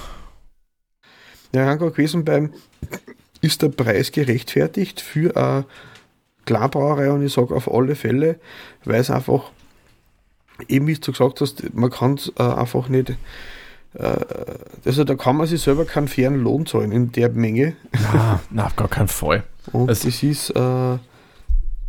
Ja, 1.53 1.65
Rango 1.65 1.89
gewesen 1.89 2.25
beim, 2.25 2.51
ist 3.41 3.61
der 3.61 3.69
Preis 3.69 4.11
gerechtfertigt 4.11 4.99
für 5.01 5.35
eine 5.37 5.65
Kleinbrauerei 6.45 7.09
und 7.11 7.25
ich 7.25 7.33
sage 7.33 7.55
auf 7.55 7.71
alle 7.73 7.95
Fälle, 7.95 8.39
weil 8.83 8.99
es 8.99 9.09
einfach, 9.09 9.51
eben 10.67 10.87
wie 10.87 10.95
du 10.95 11.11
gesagt 11.11 11.41
hast, 11.41 11.73
man 11.73 11.89
kann 11.89 12.15
es 12.15 12.31
äh, 12.37 12.43
einfach 12.43 12.87
nicht, 12.89 13.11
äh, 13.93 14.15
also 14.85 15.03
da 15.03 15.15
kann 15.15 15.37
man 15.37 15.47
sich 15.47 15.61
selber 15.61 15.85
keinen 15.85 16.07
fairen 16.07 16.39
Lohn 16.41 16.65
zahlen 16.65 16.91
in 16.91 17.11
der 17.11 17.29
Menge 17.29 17.75
Na, 18.13 18.39
na, 18.51 18.65
auf 18.67 18.75
gar 18.75 18.87
keinen 18.87 19.07
Fall. 19.07 19.43
und 19.71 19.89
Also- 19.89 20.07
das 20.07 20.23
ist 20.23 20.49
äh, 20.51 20.97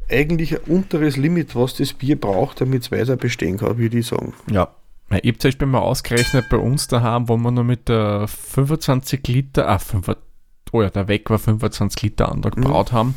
eigentlich 0.09 0.55
ein 0.55 0.73
unteres 0.73 1.17
Limit, 1.17 1.57
was 1.57 1.75
das 1.75 1.93
Bier 1.93 2.21
braucht, 2.21 2.61
damit 2.61 2.83
es 2.83 2.93
weiter 2.93 3.17
bestehen 3.17 3.59
kann, 3.59 3.77
würde 3.79 3.99
ich 3.99 4.07
sagen. 4.07 4.35
Ja. 4.51 4.69
Ich 5.11 5.29
habe 5.29 5.39
zum 5.39 5.49
Beispiel 5.49 5.67
mal 5.69 5.79
ausgerechnet 5.81 6.47
bei 6.51 6.57
uns 6.57 6.89
daheim, 6.89 7.29
wo 7.29 7.37
wir 7.37 7.51
nur 7.53 7.63
mit 7.65 7.89
der 7.89 8.27
25 8.27 9.27
Liter, 9.29 9.69
ah, 9.69 9.79
5, 9.79 10.17
oh 10.73 10.83
ja, 10.83 10.91
der 10.91 11.07
weg 11.07 11.31
war 11.31 11.39
25 11.39 12.03
Liter 12.03 12.31
Antrag 12.31 12.57
Mhm. 12.57 12.63
gebraut 12.63 12.91
haben. 12.93 13.15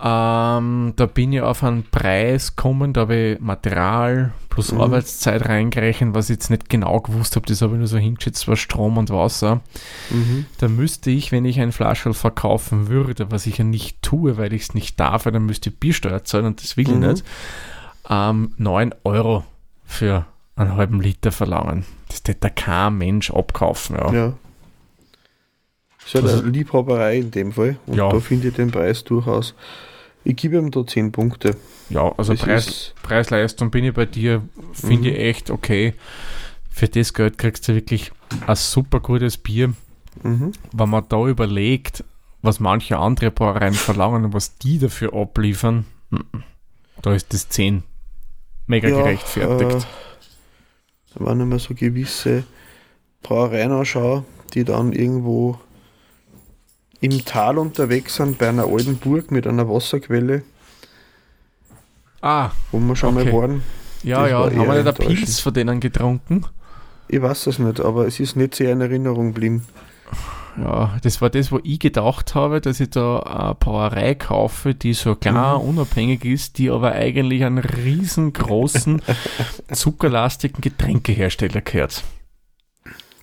Ähm, 0.00 0.92
da 0.94 1.06
bin 1.06 1.32
ich 1.32 1.40
auf 1.40 1.64
einen 1.64 1.82
Preis 1.82 2.54
gekommen, 2.54 2.92
da 2.92 3.02
habe 3.02 3.16
ich 3.16 3.40
Material 3.40 4.32
plus 4.48 4.70
mhm. 4.70 4.80
Arbeitszeit 4.80 5.48
reingerechnet, 5.48 6.14
was 6.14 6.30
ich 6.30 6.34
jetzt 6.34 6.50
nicht 6.50 6.68
genau 6.68 7.00
gewusst 7.00 7.34
habe, 7.34 7.46
das 7.46 7.62
habe 7.62 7.72
ich 7.74 7.78
nur 7.78 7.88
so 7.88 7.98
hingeschätzt, 7.98 8.46
war 8.46 8.54
Strom 8.54 8.96
und 8.96 9.10
Wasser. 9.10 9.60
Mhm. 10.10 10.46
Da 10.58 10.68
müsste 10.68 11.10
ich, 11.10 11.32
wenn 11.32 11.44
ich 11.44 11.58
ein 11.60 11.72
Flaschel 11.72 12.14
verkaufen 12.14 12.88
würde, 12.88 13.32
was 13.32 13.46
ich 13.46 13.58
ja 13.58 13.64
nicht 13.64 14.00
tue, 14.02 14.36
weil 14.36 14.52
ich 14.52 14.62
es 14.62 14.74
nicht 14.74 15.00
darf, 15.00 15.24
dann 15.24 15.46
müsste 15.46 15.70
ich 15.70 15.78
Biersteuer 15.80 16.22
zahlen 16.22 16.46
und 16.46 16.62
das 16.62 16.76
will 16.76 16.88
ich 16.88 16.94
mhm. 16.94 17.00
nicht, 17.00 17.24
ähm, 18.08 18.52
9 18.56 18.94
Euro 19.02 19.44
für 19.84 20.26
einen 20.54 20.76
halben 20.76 21.00
Liter 21.00 21.32
verlangen. 21.32 21.84
Das 22.08 22.22
hätte 22.26 22.50
kein 22.50 22.98
Mensch 22.98 23.32
abkaufen. 23.32 23.96
Ja. 23.96 24.12
ja. 24.12 24.32
Das 25.98 26.06
ist 26.06 26.14
ja 26.14 26.20
also, 26.20 26.42
eine 26.42 26.50
Liebhaberei 26.50 27.18
in 27.18 27.30
dem 27.32 27.52
Fall. 27.52 27.76
Und 27.86 27.96
ja. 27.96 28.08
da 28.08 28.20
finde 28.20 28.48
ich 28.48 28.54
den 28.54 28.70
Preis 28.70 29.02
durchaus 29.04 29.54
ich 30.28 30.36
gebe 30.36 30.58
ihm 30.58 30.70
da 30.70 30.86
10 30.86 31.10
Punkte. 31.10 31.56
Ja, 31.88 32.12
also 32.18 32.34
Preis, 32.34 32.92
Preis-Leistung 33.02 33.70
bin 33.70 33.84
ich 33.84 33.94
bei 33.94 34.04
dir, 34.04 34.42
finde 34.74 35.08
mhm. 35.08 35.14
ich 35.14 35.20
echt 35.20 35.50
okay. 35.50 35.94
Für 36.70 36.86
das 36.86 37.14
Geld 37.14 37.38
kriegst 37.38 37.66
du 37.66 37.74
wirklich 37.74 38.12
ein 38.46 38.54
super 38.54 39.00
gutes 39.00 39.38
Bier. 39.38 39.72
Mhm. 40.22 40.52
Wenn 40.72 40.90
man 40.90 41.06
da 41.08 41.26
überlegt, 41.26 42.04
was 42.42 42.60
manche 42.60 42.98
andere 42.98 43.30
Brauereien 43.30 43.72
verlangen 43.72 44.26
und 44.26 44.34
was 44.34 44.58
die 44.58 44.78
dafür 44.78 45.14
abliefern, 45.14 45.86
da 47.00 47.14
ist 47.14 47.32
das 47.32 47.48
10 47.48 47.82
mega 48.66 48.88
ja, 48.88 48.98
gerechtfertigt. 48.98 49.86
Äh, 51.14 51.20
wenn 51.20 51.40
ich 51.40 51.46
mir 51.46 51.58
so 51.58 51.74
gewisse 51.74 52.44
Brauereien 53.22 53.72
anschaue, 53.72 54.26
die 54.52 54.64
dann 54.64 54.92
irgendwo 54.92 55.58
im 57.00 57.24
Tal 57.24 57.58
unterwegs 57.58 58.16
sind, 58.16 58.38
bei 58.38 58.48
einer 58.48 58.66
alten 58.66 58.96
Burg 58.96 59.30
mit 59.30 59.46
einer 59.46 59.68
Wasserquelle. 59.68 60.42
Ah. 62.20 62.50
Wo 62.72 62.78
wir 62.78 62.96
schon 62.96 63.16
okay. 63.16 63.26
mal 63.26 63.32
waren. 63.32 63.62
Ja, 64.02 64.22
das 64.22 64.30
ja, 64.30 64.38
haben 64.38 64.56
wir 64.56 64.82
nicht 64.82 65.00
einen 65.00 65.16
Pilz 65.16 65.40
von 65.40 65.54
denen 65.54 65.80
getrunken? 65.80 66.46
Ich 67.08 67.22
weiß 67.22 67.46
es 67.46 67.58
nicht, 67.58 67.80
aber 67.80 68.06
es 68.06 68.20
ist 68.20 68.36
nicht 68.36 68.54
sehr 68.54 68.72
in 68.72 68.80
Erinnerung 68.80 69.28
geblieben. 69.32 69.64
Ja, 70.62 70.96
das 71.02 71.20
war 71.20 71.30
das, 71.30 71.52
wo 71.52 71.60
ich 71.62 71.78
gedacht 71.78 72.34
habe, 72.34 72.60
dass 72.60 72.80
ich 72.80 72.90
da 72.90 73.20
eine 73.20 73.54
Brauerei 73.54 74.14
kaufe, 74.14 74.74
die 74.74 74.92
so 74.92 75.14
klar 75.14 75.62
mhm. 75.62 75.70
unabhängig 75.70 76.24
ist, 76.24 76.58
die 76.58 76.70
aber 76.70 76.92
eigentlich 76.92 77.44
einen 77.44 77.58
riesengroßen, 77.58 79.02
zuckerlastigen 79.72 80.60
Getränkehersteller 80.60 81.60
gehört. 81.60 82.02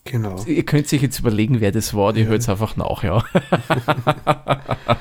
Genau. 0.05 0.43
Ihr 0.45 0.63
könnt 0.63 0.87
sich 0.87 1.01
jetzt 1.01 1.19
überlegen, 1.19 1.61
wer 1.61 1.71
das 1.71 1.93
war, 1.95 2.13
die 2.13 2.21
ja. 2.21 2.27
hört 2.27 2.41
es 2.41 2.49
einfach 2.49 2.77
nach, 2.77 3.03
ja. 3.03 3.23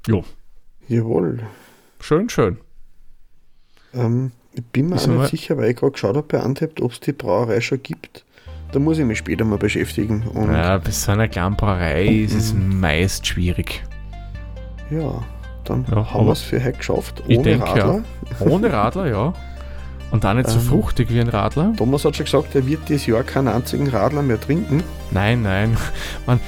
Jo. 0.06 0.24
Jawohl. 0.88 1.40
Schön, 2.00 2.28
schön. 2.28 2.58
Ähm, 3.94 4.32
ich 4.54 4.64
bin 4.64 4.88
mir 4.88 4.96
auch 4.96 5.06
nicht 5.06 5.30
sicher, 5.30 5.56
weil 5.56 5.70
ich 5.70 5.76
gerade 5.76 5.92
geschaut 5.92 6.16
habe 6.16 6.26
bei 6.26 6.42
Untapped, 6.42 6.80
ob 6.80 6.92
es 6.92 7.00
die 7.00 7.12
Brauerei 7.12 7.60
schon 7.60 7.82
gibt. 7.82 8.24
Da 8.72 8.78
muss 8.78 8.98
ich 8.98 9.04
mich 9.04 9.18
später 9.18 9.44
mal 9.44 9.58
beschäftigen. 9.58 10.24
Ja, 10.34 10.78
bei 10.78 10.90
so 10.90 11.12
einer 11.12 11.28
kleinen 11.28 11.56
Brauerei 11.56 12.06
ist 12.06 12.34
es 12.34 12.54
mhm. 12.54 12.80
meist 12.80 13.26
schwierig. 13.26 13.84
Ja, 14.90 15.22
dann 15.64 15.86
ja, 15.90 16.12
haben 16.12 16.26
wir 16.26 16.32
es 16.32 16.42
für 16.42 16.62
heute 16.62 16.78
geschafft. 16.78 17.22
Ohne 17.26 17.42
denke, 17.42 17.66
Radler. 17.66 18.04
Ja. 18.40 18.46
Ohne 18.46 18.72
Radler, 18.72 19.06
ja. 19.06 19.32
Und 20.10 20.26
auch 20.26 20.34
nicht 20.34 20.50
so 20.50 20.58
ähm, 20.58 20.64
fruchtig 20.64 21.10
wie 21.10 21.20
ein 21.20 21.28
Radler. 21.28 21.72
Thomas 21.76 22.04
hat 22.04 22.16
schon 22.16 22.26
gesagt, 22.26 22.54
er 22.54 22.66
wird 22.66 22.88
dieses 22.88 23.06
Jahr 23.06 23.22
keinen 23.22 23.48
einzigen 23.48 23.88
Radler 23.88 24.22
mehr 24.22 24.38
trinken. 24.38 24.82
Nein, 25.10 25.42
nein. 25.42 25.76
Man, 26.26 26.38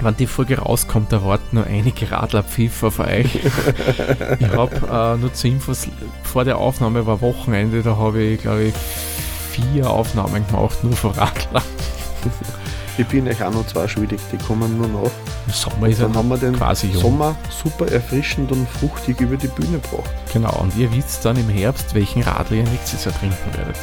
wenn 0.00 0.16
die 0.16 0.28
Folge 0.28 0.58
rauskommt, 0.58 1.12
erwarten 1.12 1.56
nur 1.56 1.66
einige 1.66 2.10
Radlerpfiffer 2.10 2.92
für 2.92 3.04
euch. 3.04 3.34
ich 4.38 4.48
habe 4.48 5.16
äh, 5.16 5.20
nur 5.20 5.32
zu 5.32 5.48
Infos, 5.48 5.88
vor 6.22 6.44
der 6.44 6.58
Aufnahme 6.58 7.04
war 7.04 7.20
Wochenende, 7.20 7.82
da 7.82 7.96
habe 7.96 8.22
ich, 8.22 8.40
glaube 8.40 8.64
ich, 8.64 8.74
vier 8.74 9.90
Aufnahmen 9.90 10.46
gemacht, 10.46 10.84
nur 10.84 10.92
für 10.92 11.16
Radler. 11.16 11.62
Ich 12.98 13.06
bin 13.06 13.28
euch 13.28 13.40
auch 13.44 13.52
noch 13.52 13.64
zwei 13.68 13.86
schuldig, 13.86 14.18
die 14.32 14.38
kommen 14.38 14.76
nur 14.76 14.88
noch. 14.88 15.10
Im 15.46 15.52
Sommer 15.52 15.86
ist 15.86 16.00
Dann 16.00 16.16
haben 16.16 16.28
wir 16.28 16.36
den 16.36 16.56
quasi 16.56 16.92
Sommer 16.92 17.36
super 17.48 17.86
erfrischend 17.86 18.50
und 18.50 18.68
fruchtig 18.68 19.20
über 19.20 19.36
die 19.36 19.46
Bühne 19.46 19.78
gebracht. 19.78 20.10
Genau, 20.32 20.52
und 20.60 20.76
ihr 20.76 20.92
wisst 20.92 21.24
dann 21.24 21.36
im 21.36 21.48
Herbst, 21.48 21.94
welchen 21.94 22.22
Radler 22.22 22.56
ihr 22.56 22.64
nächstes 22.64 23.04
Jahr 23.04 23.14
trinken 23.14 23.56
werdet. 23.56 23.78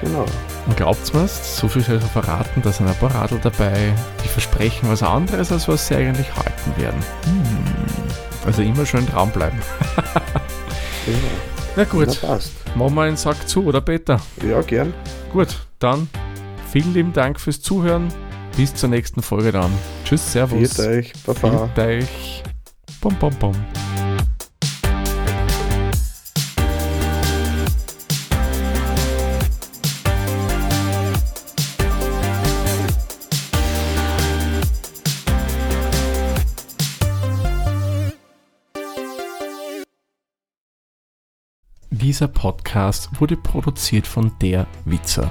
Genau. 0.00 0.24
Und 0.66 0.76
glaubt 0.76 1.14
mir, 1.14 1.28
so 1.28 1.68
viel 1.68 1.82
soll 1.82 1.98
ich 1.98 2.04
verraten, 2.10 2.62
da 2.62 2.72
sind 2.72 2.88
ein 2.88 2.96
paar 2.96 3.14
Radl 3.14 3.38
dabei, 3.40 3.92
die 4.24 4.28
versprechen 4.28 4.88
was 4.90 5.04
anderes, 5.04 5.52
als 5.52 5.68
was 5.68 5.86
sie 5.86 5.94
eigentlich 5.94 6.34
halten 6.34 6.82
werden. 6.82 7.00
Hm. 7.24 7.64
Also 8.44 8.62
immer 8.62 8.84
schön 8.84 9.06
dran 9.06 9.30
bleiben. 9.30 9.58
ja. 11.06 11.12
Na 11.76 11.84
gut, 11.84 12.18
Na, 12.22 12.28
passt. 12.28 12.52
machen 12.74 12.94
wir 12.94 13.02
einen 13.02 13.16
Sack 13.16 13.48
zu, 13.48 13.64
oder 13.64 13.80
Peter? 13.80 14.20
Ja, 14.44 14.60
gern. 14.62 14.92
Gut, 15.32 15.60
dann 15.78 16.08
vielen 16.72 16.92
lieben 16.92 17.12
Dank 17.12 17.38
fürs 17.38 17.62
Zuhören. 17.62 18.12
Bis 18.56 18.74
zur 18.74 18.90
nächsten 18.90 19.22
Folge 19.22 19.50
dann. 19.50 19.72
Tschüss, 20.04 20.32
Servus. 20.32 20.74
Viert 20.74 20.88
euch. 20.88 21.12
Baba. 21.24 21.68
Viert 21.74 21.78
euch. 21.78 22.42
Bom, 23.00 23.16
bom, 23.18 23.34
bom. 23.40 23.54
Dieser 41.90 42.28
Podcast 42.28 43.08
wurde 43.20 43.36
produziert 43.36 44.06
von 44.06 44.32
der 44.40 44.66
Witzer. 44.84 45.30